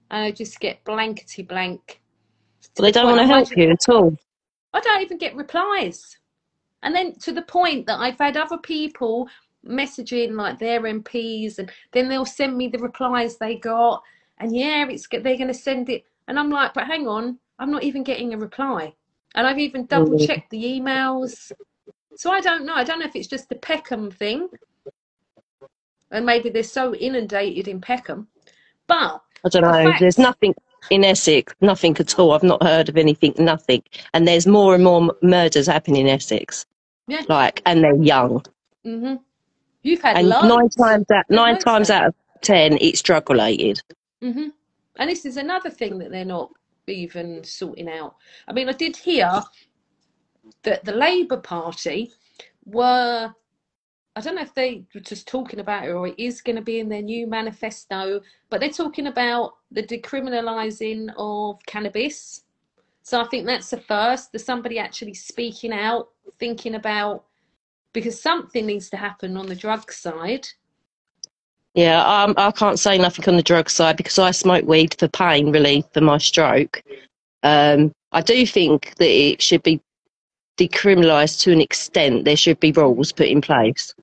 [0.09, 2.01] and I just get blankety blank.
[2.75, 4.17] But they don't want to help you at all.
[4.73, 6.17] I don't even get replies.
[6.83, 9.29] And then to the point that I've had other people
[9.67, 14.01] messaging like their MPs, and then they'll send me the replies they got,
[14.39, 17.71] and yeah, it's they're going to send it, and I'm like, but hang on, I'm
[17.71, 18.93] not even getting a reply,
[19.35, 20.25] and I've even double Mm.
[20.27, 21.51] checked the emails,
[22.15, 22.73] so I don't know.
[22.75, 24.49] I don't know if it's just the Peckham thing,
[26.11, 28.27] and maybe they're so inundated in Peckham,
[28.87, 29.89] but I don't The know.
[29.91, 30.53] fact- There's nothing
[30.89, 32.31] in Essex, nothing at all.
[32.31, 33.83] I've not heard of anything, nothing.
[34.13, 36.65] And there's more and more murders happening in Essex.
[37.07, 37.21] Yeah.
[37.29, 38.43] Like, and they're young.
[38.83, 39.15] hmm
[39.83, 40.45] you've had And loads.
[40.45, 43.81] nine times out, nine loads times out of ten, it's drug related.
[44.21, 44.49] hmm
[44.97, 46.51] And this is another thing that they're not
[46.87, 48.15] even sorting out.
[48.47, 49.41] I mean, I did hear
[50.63, 52.11] that the Labour Party
[52.65, 53.31] were,
[54.15, 56.61] I don't know if they were just talking about it or it is going to
[56.61, 62.43] be in their new manifesto, but they're talking about the decriminalising of cannabis.
[63.03, 66.09] So I think that's the first, there's somebody actually speaking out,
[66.39, 67.25] thinking about,
[67.93, 70.47] because something needs to happen on the drug side.
[71.73, 75.07] Yeah, um, I can't say nothing on the drug side because I smoke weed for
[75.07, 76.83] pain relief for my stroke.
[77.43, 79.81] Um, I do think that it should be
[80.57, 82.25] decriminalised to an extent.
[82.25, 83.93] There should be rules put in place.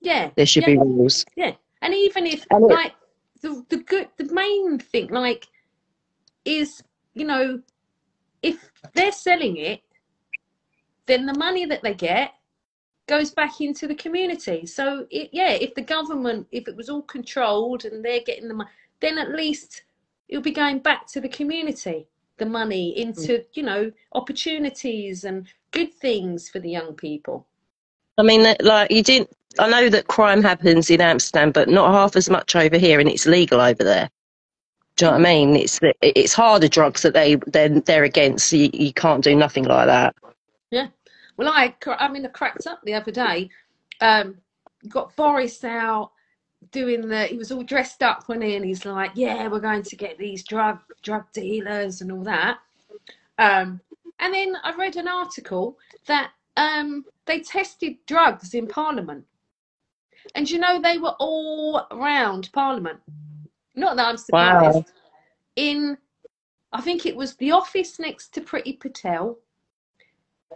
[0.00, 0.30] Yeah.
[0.36, 0.70] There should yeah.
[0.70, 1.24] be rules.
[1.36, 2.94] Yeah, and even if And it- like
[3.42, 5.46] the the good the main thing like
[6.44, 6.82] is
[7.14, 7.60] you know
[8.42, 9.80] if they're selling it,
[11.06, 12.32] then the money that they get
[13.08, 14.66] goes back into the community.
[14.66, 18.54] So it, yeah, if the government if it was all controlled and they're getting the
[18.54, 19.82] money, then at least
[20.28, 22.06] it'll be going back to the community.
[22.36, 23.44] The money into mm.
[23.54, 27.46] you know opportunities and good things for the young people.
[28.16, 29.30] I mean, like you didn't.
[29.58, 33.08] I know that crime happens in Amsterdam, but not half as much over here, and
[33.08, 34.08] it's legal over there.
[34.96, 35.56] Do you know what I mean?
[35.56, 38.52] It's it's harder drugs that they they're, they're against.
[38.52, 40.14] You, you can't do nothing like that.
[41.38, 43.48] Well, I, I mean, I cracked up the other day.
[44.00, 44.38] Um,
[44.88, 46.10] got Boris out
[46.72, 47.26] doing the.
[47.26, 50.18] He was all dressed up when he, and he's like, "Yeah, we're going to get
[50.18, 52.58] these drug drug dealers and all that."
[53.38, 53.80] Um,
[54.18, 59.24] and then I read an article that um, they tested drugs in Parliament,
[60.34, 62.98] and you know they were all around Parliament.
[63.76, 64.76] Not that I'm surprised.
[64.76, 64.84] Wow.
[65.54, 65.98] In,
[66.72, 69.38] I think it was the office next to Priti Patel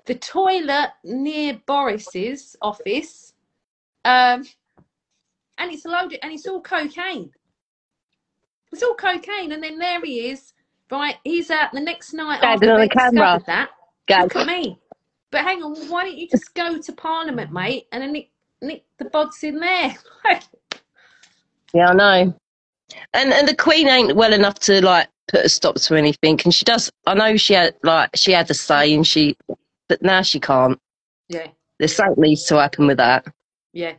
[0.07, 3.33] the toilet near Boris's office,
[4.05, 4.45] um,
[5.59, 7.31] and it's loaded and it's all cocaine.
[8.73, 10.53] It's all cocaine, and then there he is.
[10.91, 13.39] Right, he's out the next night Gagging after they the camera.
[13.39, 13.71] discovered that.
[14.09, 14.23] Gag.
[14.25, 14.79] Look at me.
[15.31, 18.31] But hang on, why don't you just go to Parliament, mate, and then nick,
[18.61, 19.95] nick the bods in there?
[21.75, 22.35] Yeah, I know.
[23.15, 26.39] And and the Queen ain't well enough to like put a stop to anything.
[26.45, 26.91] And she does.
[27.07, 29.37] I know she had like she had a say, and she,
[29.93, 30.79] but now she can't.
[31.29, 33.27] yeah, There's something needs to happen with that.
[33.75, 33.93] yeah.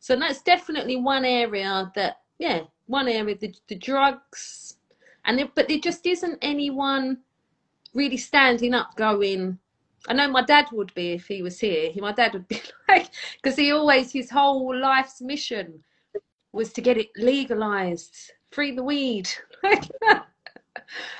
[0.00, 4.76] So that's definitely one area that, yeah, one area the the drugs,
[5.24, 7.18] and there, but there just isn't anyone
[7.94, 9.58] really standing up, going.
[10.08, 11.90] I know my dad would be if he was here.
[11.90, 13.10] He, my dad would be like,
[13.40, 15.84] because he always his whole life's mission
[16.52, 19.28] was to get it legalized, free the weed.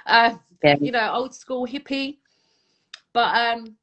[0.07, 0.75] uh, Yeah.
[0.81, 2.19] you know, old school hippie.
[3.13, 3.78] But um,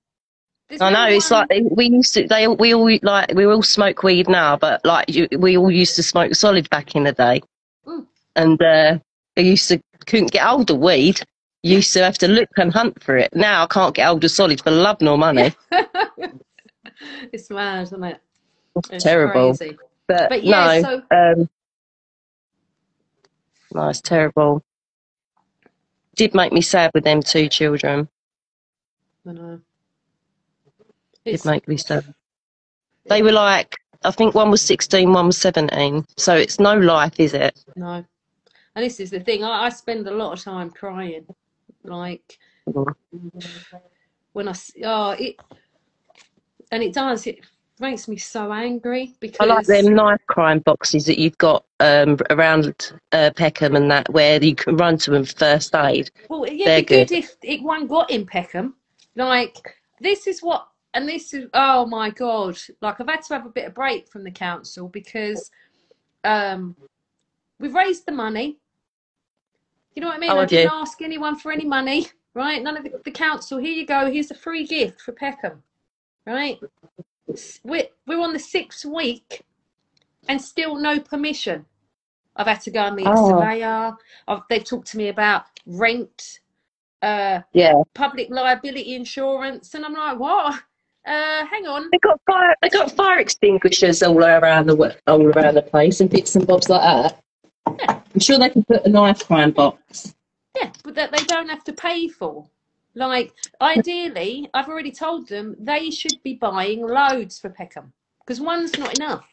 [0.70, 2.28] there's I no know it's like we used to.
[2.28, 5.96] They we all like we all smoke weed now, but like you, we all used
[5.98, 7.42] to smoke solid back in the day,
[7.88, 8.08] Mm.
[8.36, 8.98] and uh,
[9.38, 11.22] I used to couldn't get hold of weed.
[11.64, 13.36] Used to have to look and hunt for it.
[13.36, 15.54] Now I can't get hold of solid for love nor money.
[17.32, 18.20] it's mad, isn't it?
[18.92, 19.56] It's terrible.
[19.58, 19.78] crazy.
[20.08, 21.50] But, But yeah, no, so um,
[23.74, 24.62] no, it's terrible.
[26.16, 28.08] Did make me sad with them two children.
[29.28, 29.60] I know.
[31.26, 32.14] Did make me sad.
[33.08, 36.06] They were like, I think one was 16, one was 17.
[36.18, 37.64] So it's no life, is it?
[37.76, 38.06] no.
[38.76, 39.44] And this is the thing.
[39.44, 41.26] I, I spend a lot of time crying,
[41.84, 42.38] like
[44.34, 44.54] when I
[44.84, 45.38] oh it,
[46.72, 47.26] and it does.
[47.26, 47.40] It
[47.80, 52.18] makes me so angry because I like them knife crime boxes that you've got um,
[52.30, 56.12] around uh, Peckham and that, where you can run to them first aid.
[56.30, 57.18] Well, yeah, They're it'd be good, good.
[57.18, 58.76] if it one got in Peckham.
[59.16, 62.58] Like this is what, and this is oh my god!
[62.82, 65.52] Like I've had to have a bit of break from the council because
[66.24, 66.76] um,
[67.60, 68.58] we've raised the money.
[69.94, 70.32] You know what I mean?
[70.32, 72.64] Oh, I didn't ask anyone for any money, right?
[72.64, 73.58] None of the, the council.
[73.60, 74.10] Here you go.
[74.12, 75.62] Here's a free gift for Peckham,
[76.26, 76.58] right?
[77.64, 79.44] We're we're on the sixth week,
[80.30, 81.66] and still no permission.
[82.38, 83.30] I've had to go and meet a Oh.
[83.30, 83.94] surveyor.
[84.28, 86.40] I've, they've talked to me about rent,
[87.02, 90.62] uh, Yeah, public liability insurance, and I'm like, what?
[91.06, 91.90] Uh, hang on.
[91.92, 92.56] they got fire.
[92.62, 96.70] They got fire extinguishers all around the all around the place and bits and bobs
[96.70, 97.22] like that.
[98.16, 100.16] I'm sure they can put a knife crime box.
[100.56, 102.48] Yeah, but that they don't have to pay for.
[102.96, 108.78] Like, ideally, I've already told them they should be buying loads for Peckham because one's
[108.80, 109.28] not enough.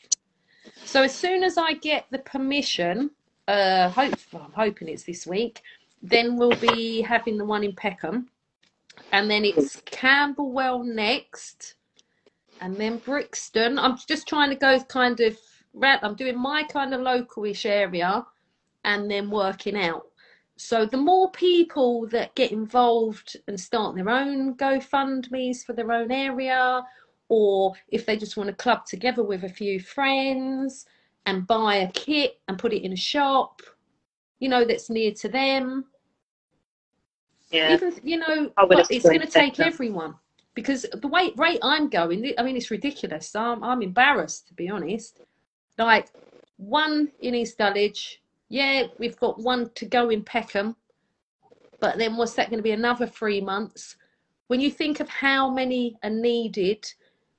[0.84, 3.10] So as soon as I get the permission,
[3.46, 5.62] uh, hope well, I'm hoping it's this week,
[6.02, 8.28] then we'll be having the one in Peckham,
[9.12, 11.74] and then it's Camberwell next,
[12.60, 13.78] and then Brixton.
[13.78, 15.38] I'm just trying to go kind of.
[15.82, 18.26] I'm doing my kind of localish area,
[18.84, 20.06] and then working out.
[20.56, 26.12] So the more people that get involved and start their own GoFundMe's for their own
[26.12, 26.82] area,
[27.28, 30.86] or if they just want to club together with a few friends
[31.26, 33.62] and buy a kit and put it in a shop,
[34.40, 35.86] you know, that's near to them.
[37.52, 39.68] Yeah, Even, you know, I would but have it's going to take better.
[39.68, 40.14] everyone
[40.54, 43.34] because the way rate I'm going, I mean, it's ridiculous.
[43.34, 45.20] I'm, I'm embarrassed to be honest.
[45.78, 46.08] Like
[46.56, 50.76] one in East Dulwich, yeah, we've got one to go in Peckham,
[51.80, 52.72] but then what's that going to be?
[52.72, 53.96] Another three months.
[54.48, 56.86] When you think of how many are needed,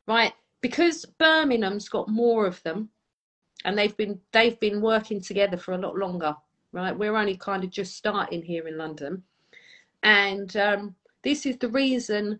[0.07, 0.33] right?
[0.61, 2.89] Because Birmingham's got more of them,
[3.65, 6.35] and they've been they've been working together for a lot longer,
[6.71, 6.97] right?
[6.97, 9.23] We're only kind of just starting here in London,
[10.03, 12.39] and um, this is the reason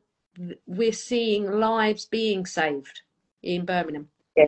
[0.66, 3.02] we're seeing lives being saved
[3.42, 4.46] in Birmingham Yeah.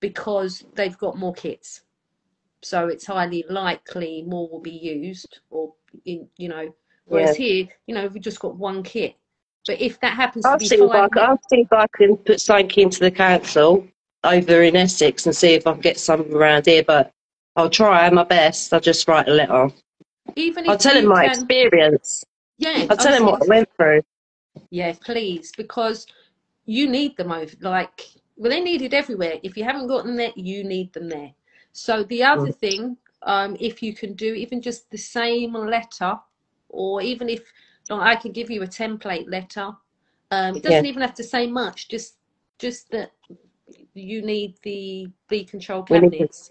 [0.00, 1.82] because they've got more kits.
[2.62, 6.74] So it's highly likely more will be used, or in you know.
[7.06, 9.16] Whereas here, you know, we've just got one kit.
[9.66, 12.16] But if that happens I'll be see if I can, I'll see if I can
[12.16, 13.86] put something into the council
[14.24, 16.84] over in Essex and see if I can get some around here.
[16.84, 17.12] But
[17.56, 18.72] I'll try my best.
[18.72, 19.70] I'll just write a letter.
[20.36, 22.24] Even if I'll tell him my can, experience.
[22.58, 24.02] yeah, I'll tell him what I went through.
[24.70, 26.06] Yeah, please, because
[26.66, 27.52] you need them over.
[27.60, 28.02] Like,
[28.36, 29.34] well, they need it everywhere.
[29.42, 31.32] If you haven't gotten there, you need them there.
[31.72, 32.58] So the other Mm.
[32.58, 36.18] thing, um, if you can do even just the same letter,
[36.68, 37.40] or even if
[37.88, 39.72] like, I can give you a template letter,
[40.30, 41.88] um, it doesn't even have to say much.
[41.88, 42.16] Just,
[42.58, 43.12] just that
[43.94, 46.50] you need the the control cabinets.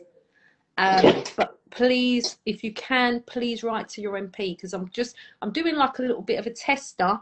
[0.81, 5.51] Um, but please, if you can, please write to your MP because I'm just I'm
[5.51, 7.19] doing like a little bit of a tester,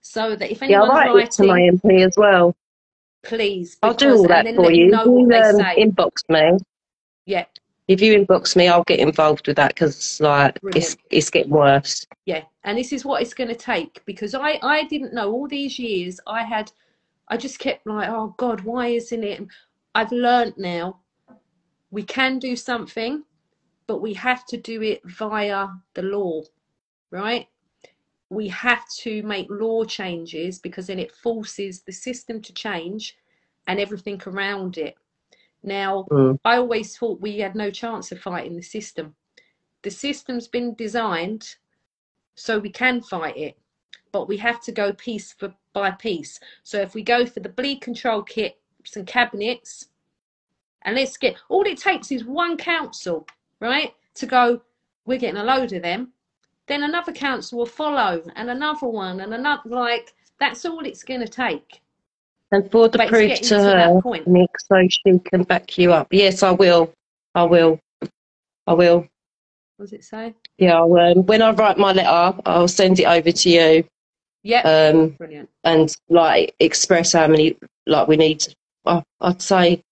[0.00, 2.54] so that if Yeah, I'll write it to my MP as well.
[3.22, 4.86] please, I'll do all that for you.
[4.86, 5.74] You they um, say.
[5.76, 6.58] inbox me.
[7.26, 7.46] Yeah,
[7.88, 12.06] If you inbox me, I'll get involved with that because like it's it's getting worse.
[12.26, 15.48] Yeah, and this is what it's going to take because I I didn't know all
[15.48, 16.20] these years.
[16.28, 16.70] I had,
[17.26, 19.44] I just kept like, oh God, why isn't it?
[19.96, 21.00] I've learned now.
[21.90, 23.24] We can do something,
[23.86, 26.42] but we have to do it via the law,
[27.10, 27.48] right?
[28.28, 33.16] We have to make law changes because then it forces the system to change
[33.66, 34.94] and everything around it.
[35.62, 36.38] Now, Mm.
[36.44, 39.14] I always thought we had no chance of fighting the system.
[39.82, 41.56] The system's been designed
[42.34, 43.58] so we can fight it,
[44.12, 46.40] but we have to go piece for, by piece.
[46.62, 49.89] So if we go for the bleed control kits and cabinets,
[50.82, 53.26] and let's get all it takes is one council,
[53.60, 54.62] right, to go,
[55.06, 56.12] we're getting a load of them.
[56.66, 59.68] Then another council will follow, and another one, and another.
[59.68, 61.80] Like that's all it's going to take.
[62.52, 64.26] And for the But proof to to her, point.
[64.26, 66.08] Nick, so she can back you up.
[66.10, 66.92] Yes, I will.
[67.34, 67.78] I will.
[68.66, 68.98] I will.
[69.76, 70.34] What does it say?
[70.58, 73.84] Yeah, um, when I write my letter, I'll send it over to you
[74.42, 74.60] Yeah.
[74.62, 75.48] um, Brilliant.
[75.64, 77.56] and like express how many
[77.86, 78.44] like we need.
[78.84, 79.82] I, I'd say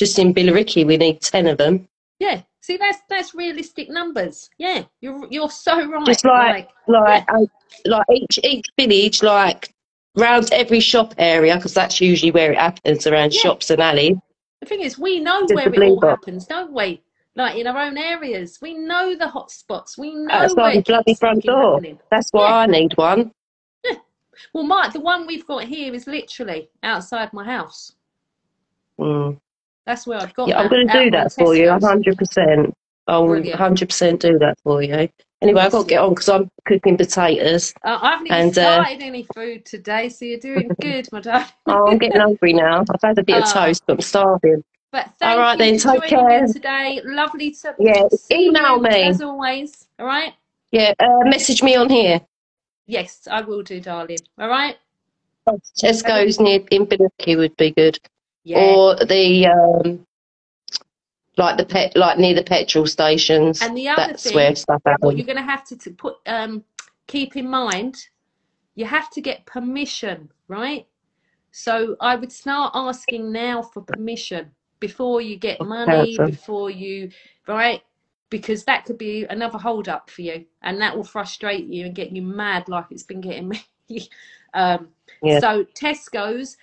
[0.00, 1.86] just in Billericay we need ten of them.
[2.18, 2.42] Yeah.
[2.62, 4.50] See, that's that's realistic numbers.
[4.58, 6.06] Yeah, you're you're so right.
[6.06, 7.46] Just like like uh,
[7.86, 9.72] like each each village like
[10.16, 13.40] round every shop area because that's usually where it happens around Yeah.
[13.40, 14.16] shops and alleys.
[14.60, 16.10] the thing is, we know Just where it all box.
[16.10, 17.02] happens, don't we?
[17.36, 19.96] Like in our own areas, we know the hot spots.
[19.96, 21.74] We know Outside where the bloody front door.
[21.74, 21.98] happening.
[22.10, 22.56] That's why Yeah.
[22.56, 23.32] I need one.
[24.54, 27.92] Well, Mike, the one we've got here is literally outside my house.
[28.98, 29.38] Mm.
[29.90, 30.46] That's where I've got.
[30.48, 32.72] Yeah, I'm going to do that for you, hundred percent.
[33.08, 33.58] I'll Brilliant.
[33.58, 35.08] hundred percent do that for you.
[35.42, 37.74] Anyway, I've got to get on because I'm cooking potatoes.
[37.84, 41.20] Uh, I haven't even And, uh, started any food today, so you're doing good, my
[41.20, 41.46] darling.
[41.66, 42.84] Oh, I'm getting hungry now.
[42.88, 43.52] I've had a bit of Oh.
[43.52, 44.62] toast, but I'm starving.
[44.92, 46.46] But thank All right you then, for take care.
[46.46, 47.00] me today.
[47.04, 49.02] Lovely to Yeah, email you, me.
[49.08, 49.88] as always.
[49.98, 50.34] All right.
[50.70, 52.20] Yeah, uh, message me on here.
[52.86, 54.18] Yes, I will do, darling.
[54.38, 54.76] All right.
[55.82, 57.98] Tesco's near in Billericay would be good,
[58.44, 58.74] Yeah.
[58.74, 60.06] or the um,
[61.36, 63.60] like the pet, like near the petrol stations.
[63.62, 65.14] And the other That's thing, where stuff happens.
[65.16, 66.64] you're going to have to, to put um,
[67.06, 67.96] keep in mind,
[68.74, 70.86] you have to get permission, right?
[71.52, 77.10] So I would start asking now for permission before you get money, before you,
[77.48, 77.82] right?
[78.30, 81.94] Because that could be another hold up for you, and that will frustrate you and
[81.94, 83.48] get you mad, like it's been getting
[83.88, 84.08] me.
[84.54, 84.88] um,
[85.22, 85.40] Yeah.
[85.40, 86.56] So Tesco's,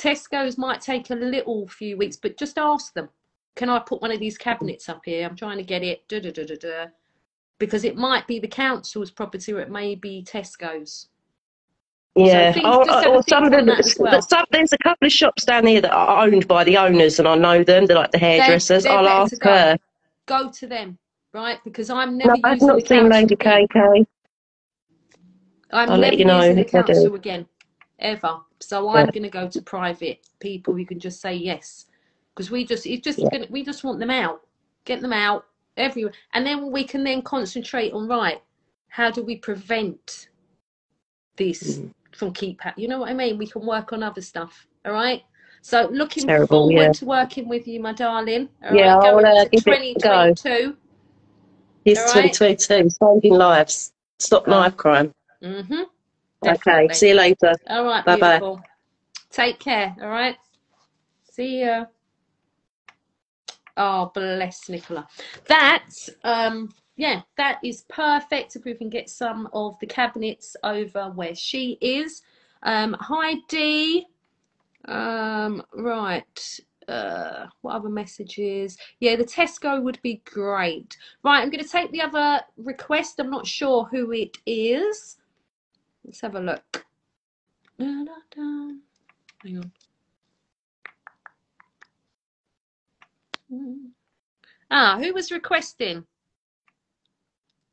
[0.00, 3.08] Tesco's might take a little few weeks, but just ask them
[3.56, 5.26] can I put one of these cabinets up here?
[5.28, 6.86] I'm trying to get it, da, da, da, da, da.
[7.58, 11.08] because it might be the council's property or it may be Tesco's.
[12.16, 13.52] Yeah, things- or, or some of
[13.98, 14.22] well.
[14.22, 17.28] Some, there's a couple of shops down here that are owned by the owners, and
[17.28, 17.86] I know them.
[17.86, 18.84] They're like the hairdressers.
[18.84, 19.50] they're I'll ask go.
[19.50, 19.78] her.
[20.26, 20.98] Go to them,
[21.34, 21.58] right?
[21.64, 23.36] Because I'm No, never I've using the not seen Lady.
[23.36, 24.06] KK.
[25.72, 26.86] I'm I'll never let you know using the if I do.
[26.94, 27.46] council again,
[28.00, 28.38] ever.
[28.60, 31.86] So I'm going to go to private people who can just say yes,
[32.34, 33.28] because we just it's just Yeah.
[33.30, 34.42] gonna, we just want them out,
[34.84, 35.46] get them out
[35.76, 38.42] everywhere, and then we can then concentrate on right.
[38.88, 40.28] How do we prevent
[41.36, 41.94] this Mm.
[42.12, 42.82] from keep happening?
[42.82, 43.38] You know what I mean?
[43.38, 44.66] We can work on other stuff.
[44.84, 45.22] All right.
[45.62, 46.92] So looking Terrible, forward yeah.
[46.92, 48.48] to working with you, my darling.
[48.64, 50.34] All Yeah, right, I'll, going uh, to give it a go.
[50.34, 50.76] 2022.
[51.84, 52.32] It's All right.
[52.32, 53.92] 2022, saving lives.
[54.18, 54.50] Stop Oh.
[54.50, 55.12] knife crime.
[55.42, 55.82] Mm-hmm.
[56.46, 57.54] Okay, see you later.
[57.68, 58.56] All right, Bye-bye.
[59.30, 59.94] Take care.
[60.00, 60.36] All right.
[61.30, 61.84] See ya.
[63.76, 65.06] Oh, bless Nicola.
[65.46, 65.84] That,
[66.24, 68.56] um, yeah, that is perfect.
[68.56, 72.22] If we can get some of the cabinets over where she is.
[72.62, 74.06] Um, hi Dee.
[74.86, 76.60] Um, right.
[76.88, 78.76] Uh, what other messages?
[78.98, 80.96] Yeah, the Tesco would be great.
[81.22, 83.20] Right, I'm going to take the other request.
[83.20, 85.16] I'm not sure who it is.
[86.10, 86.84] Let's have a look.
[87.78, 89.72] Hang on.
[93.52, 93.90] Mm.
[94.72, 96.04] Ah, who was requesting?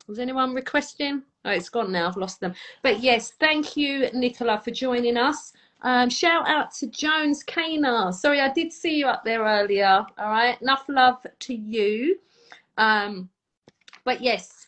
[0.06, 1.24] Was anyone requesting?
[1.44, 2.06] Oh, it's gone now.
[2.06, 2.54] I've lost them.
[2.84, 5.52] But yes, thank you, Nicola, for joining us.
[5.82, 8.12] Um, shout out to Jones Kana.
[8.12, 10.06] Sorry, I did see you up there earlier.
[10.16, 10.62] All right.
[10.62, 12.20] Enough love to you.
[12.76, 13.30] Um,
[14.04, 14.67] but yes,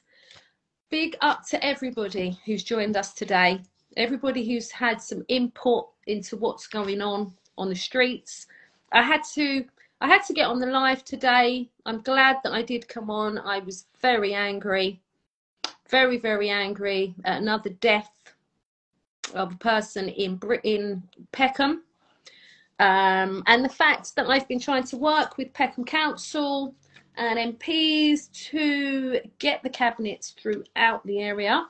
[0.91, 3.61] big up to everybody who's joined us today.
[3.97, 8.47] Everybody who's had some input into what's going on on the streets.
[8.93, 9.65] I had to
[10.03, 11.69] I had to get on the live today.
[11.85, 13.39] I'm glad that I did come on.
[13.39, 15.01] I was very angry.
[15.91, 18.11] Very, very angry at another death
[19.35, 21.03] of a person in Britain,
[21.33, 21.83] Peckham.
[22.79, 26.75] Um, and the fact that I've been trying to work with Peckham Council
[27.20, 31.66] and MPs to get the cabinets throughout the area.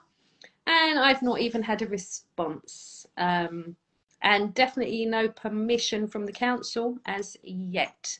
[0.67, 3.07] And I've not even had a response.
[3.19, 3.75] Um,
[4.23, 8.19] and definitely no permission from the council as yet.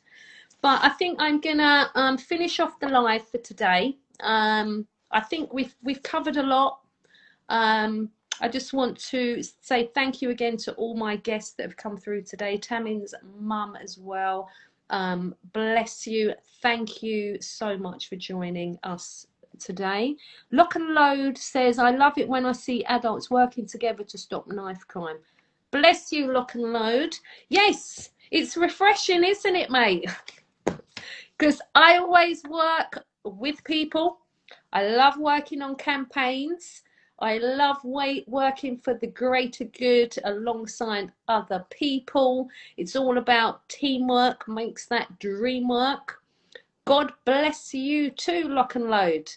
[0.61, 3.97] But I think I'm gonna um, finish off the live for today.
[4.21, 6.81] Um, I think we've we've covered a lot.
[7.49, 11.77] Um, I just want to say thank you again to all my guests that have
[11.77, 12.57] come through today.
[12.57, 14.49] Tamim's mum as well.
[14.91, 16.35] Um, bless you.
[16.61, 19.27] Thank you so much for joining us
[19.59, 20.17] today.
[20.51, 24.49] Lock and Load says, I love it when I see adults working together to stop
[24.49, 25.19] knife crime.
[25.71, 27.17] Bless you, Lock and Load.
[27.49, 30.07] Yes, it's refreshing, isn't it, mate?
[31.39, 34.19] Because I always work with people.
[34.75, 36.83] I love working on campaigns.
[37.21, 42.49] I love working for the greater good alongside other people.
[42.77, 46.23] It's all about teamwork, makes that dream work.
[46.87, 49.31] God bless you too, Lock and Load.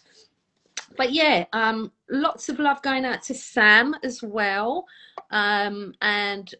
[0.96, 4.86] But yeah, um, lots of love going out to Sam as well.
[5.30, 6.54] Um, and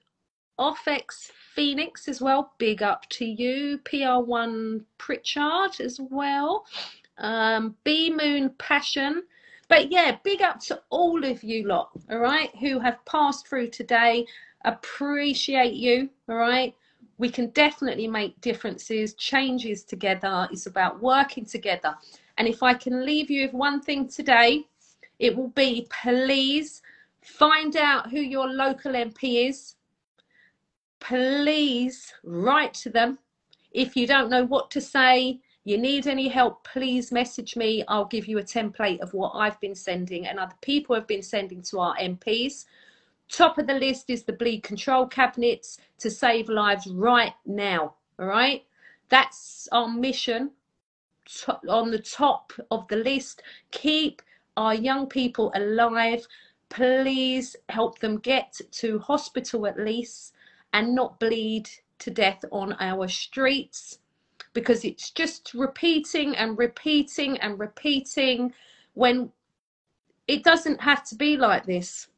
[0.59, 2.53] Offex Phoenix as well.
[2.59, 3.79] Big up to you.
[3.79, 6.67] PR1 Pritchard as well.
[7.19, 9.23] Um, B Moon Passion.
[9.69, 13.71] But yeah, big up to all of you lot, all right, who have passed through
[13.71, 14.27] today.
[14.65, 16.75] Appreciate you, all right.
[17.19, 20.49] We can definitely make differences, changes together.
[20.51, 21.95] It's about working together.
[22.39, 24.67] And if I can leave you with one thing today,
[25.19, 26.83] it will be please
[27.23, 29.77] find out who your local MP is.
[30.99, 33.19] Please write to them.
[33.73, 37.83] If you don't know what to say, you need any help, please message me.
[37.89, 41.23] I'll give you a template of what I've been sending and other people have been
[41.23, 42.67] sending to our MPs.
[43.31, 47.95] Top of the list is the bleed control cabinets to save lives right now.
[48.19, 48.63] All right.
[49.09, 50.51] That's our mission
[51.67, 53.43] on the top of the list.
[53.71, 54.21] Keep
[54.59, 56.27] our young people alive.
[56.69, 60.35] Please help them get to hospital at least
[60.75, 61.71] and not bleed
[62.01, 64.01] to death on our streets
[64.55, 68.53] because it's just repeating and repeating and repeating
[68.95, 69.31] when
[70.27, 72.09] it doesn't have to be like this.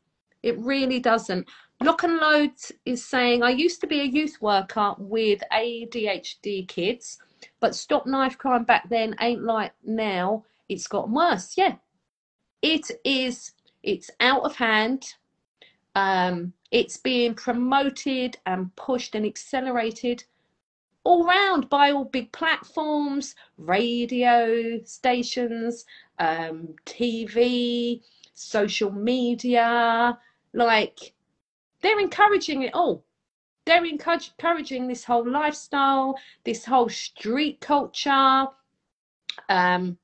[0.43, 1.49] It really doesn't.
[1.83, 2.53] Lock and Load
[2.85, 7.19] is saying, I used to be a youth worker with ADHD kids,
[7.61, 10.45] but Stop Knife Crime back then ain't like now.
[10.69, 11.55] It's gotten worse.
[11.57, 11.77] Yeah,
[12.63, 13.53] it is.
[13.83, 15.15] It's out of hand.
[15.95, 20.25] Um, it's being promoted and pushed and accelerated
[21.07, 25.85] all round by all big platforms, radio stations,
[26.19, 28.03] um, TV,
[28.35, 30.19] social media.
[30.53, 31.13] Like,
[31.81, 33.05] they're encouraging it all.
[33.67, 38.47] They're encouraging this whole lifestyle, this whole street culture.
[39.49, 39.99] Um,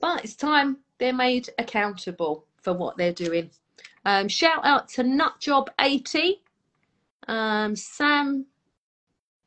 [0.00, 3.50] but it's time they're made accountable for what they're doing.
[4.04, 6.34] Um, shout out to Nutjob80.
[7.26, 8.46] Um, Sam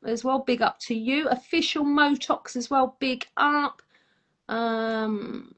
[0.04, 0.40] as well.
[0.40, 1.28] Big up to you.
[1.28, 2.96] Official Motox as well.
[3.00, 3.82] Big up.
[4.48, 5.54] Um,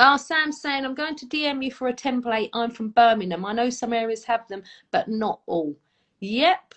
[0.00, 2.50] Oh, Sam's saying, I'm going to DM you for a template.
[2.52, 3.44] I'm from Birmingham.
[3.44, 4.62] I know some areas have them,
[4.92, 5.74] but not all.
[6.20, 6.74] Yep.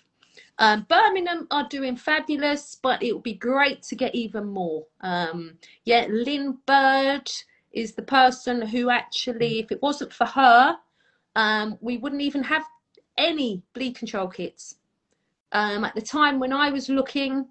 [0.57, 4.85] Um, Birmingham are doing fabulous, but it would be great to get even more.
[5.01, 7.29] Um, yeah, Lynn Bird
[7.71, 10.77] is the person who actually, if it wasn't for her,
[11.35, 12.65] um, we wouldn't even have
[13.17, 14.77] any bleed control kits.
[15.51, 17.45] Um, at the time when I was looking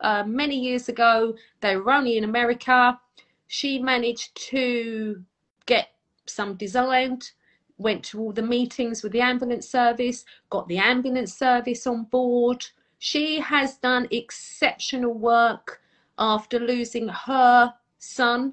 [0.00, 2.98] uh, many years ago, they were only in America.
[3.46, 5.22] She managed to
[5.66, 5.88] get
[6.26, 7.30] some designed,
[7.78, 12.64] went to all the meetings with the ambulance service, got the ambulance service on board.
[12.98, 15.80] She has done exceptional work
[16.18, 18.52] after losing her son,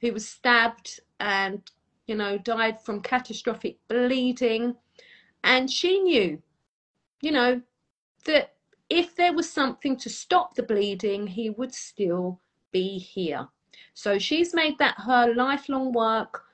[0.00, 1.62] who was stabbed and,
[2.06, 4.74] you know, died from catastrophic bleeding.
[5.44, 6.42] And she knew,
[7.20, 7.62] you know,
[8.24, 8.54] that
[8.88, 12.40] if there was something to stop the bleeding, he would still
[12.72, 13.48] be here.
[13.94, 16.44] So she's made that her lifelong work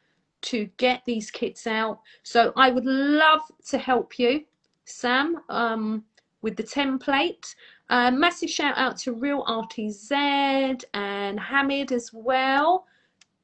[0.41, 2.01] to get these kits out.
[2.23, 4.45] So I would love to help you,
[4.85, 6.05] Sam, um,
[6.43, 7.55] with the template.
[7.91, 12.87] Uh, massive shout out to Real RTZ and Hamid as well.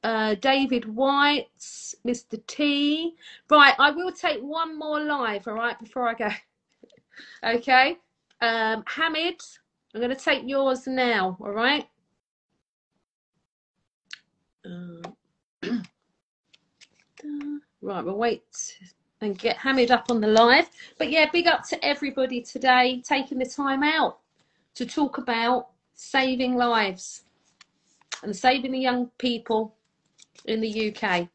[0.03, 1.49] Uh, David White,
[2.07, 2.39] Mr.
[2.47, 3.15] T.
[3.51, 6.29] Right, I will take one more live, all right, before I go.
[7.45, 7.97] okay.
[8.41, 9.41] Um, Hamid,
[9.95, 11.87] I'm going to take yours now, all right?
[14.65, 15.09] Uh,
[17.83, 18.79] right, we'll wait
[19.21, 20.69] and get Hamid up on the live.
[20.99, 24.19] But yeah, big up to everybody today taking the time out
[24.75, 27.25] to talk about saving lives
[28.23, 29.75] and saving the young people
[30.47, 31.29] in the UK.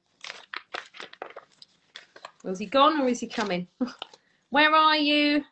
[2.43, 3.67] Was he gone or is he coming?
[4.49, 5.43] Where are you?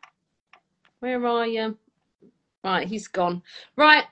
[0.99, 1.78] Where are you?
[2.64, 3.44] Right, he's gone.
[3.76, 4.06] Right,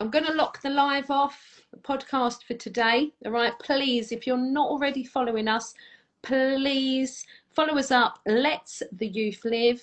[0.00, 3.12] I'm going to lock the live off, the podcast for today.
[3.24, 5.74] All right, please, if you're not already following us,
[6.22, 8.20] please follow us up.
[8.26, 9.82] Let's the youth live.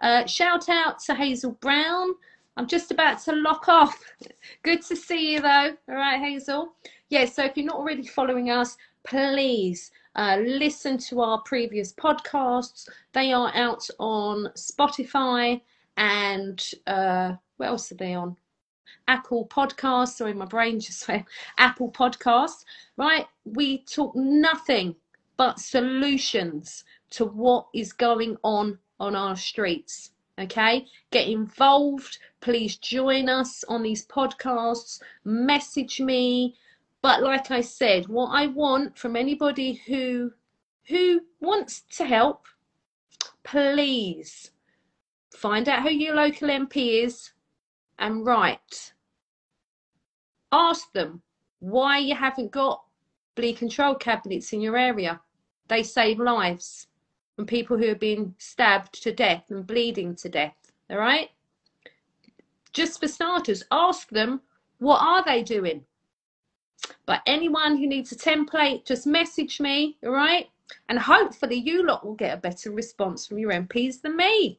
[0.00, 2.10] Uh, shout out to Hazel Brown.
[2.56, 4.00] I'm just about to lock off.
[4.62, 5.76] Good to see you though.
[5.88, 6.74] All right, Hazel.
[7.08, 12.88] Yeah, so if you're not already following us, please uh, listen to our previous podcasts.
[13.12, 15.60] They are out on Spotify
[15.96, 18.36] and uh, what else are they on?
[19.06, 20.16] Apple Podcasts.
[20.16, 21.26] Sorry, my brain just went.
[21.58, 22.64] Apple Podcasts.
[22.96, 23.26] Right?
[23.44, 24.96] We talk nothing
[25.36, 30.10] but solutions to what is going on on our streets.
[30.38, 32.18] Okay, get involved.
[32.40, 35.00] Please join us on these podcasts.
[35.24, 36.56] Message me.
[37.04, 40.32] But like I said, what I want from anybody who
[40.88, 42.46] who wants to help,
[43.42, 44.52] please
[45.30, 47.32] find out who your local MP is
[47.98, 48.94] and write.
[50.50, 51.20] Ask them
[51.58, 52.82] why you haven't got
[53.34, 55.20] bleed control cabinets in your area.
[55.68, 56.86] They save lives
[57.36, 60.72] and people who are being stabbed to death and bleeding to death.
[60.88, 61.28] All right?
[62.72, 64.40] Just for starters, ask them
[64.78, 65.84] what are they doing?
[67.06, 70.48] But anyone who needs a template, just message me, all right?
[70.88, 74.58] And hopefully you lot will get a better response from your MPs than me.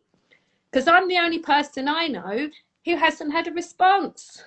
[0.72, 2.50] Because I'm the only person I know
[2.86, 4.44] who hasn't had a response.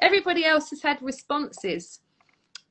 [0.00, 2.00] Everybody else has had responses.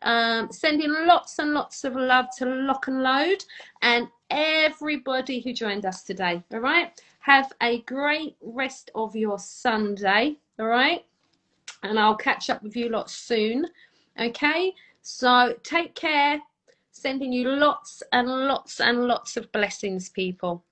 [0.01, 3.43] Um, sending lots and lots of love to Lock and Load
[3.81, 6.41] and everybody who joined us today.
[6.53, 6.99] All right.
[7.19, 10.37] Have a great rest of your Sunday.
[10.57, 11.05] All right.
[11.83, 13.67] And I'll catch up with you lot soon.
[14.19, 14.73] Okay.
[15.01, 16.41] So take care.
[16.91, 20.65] Sending you lots and lots and lots of blessings, people.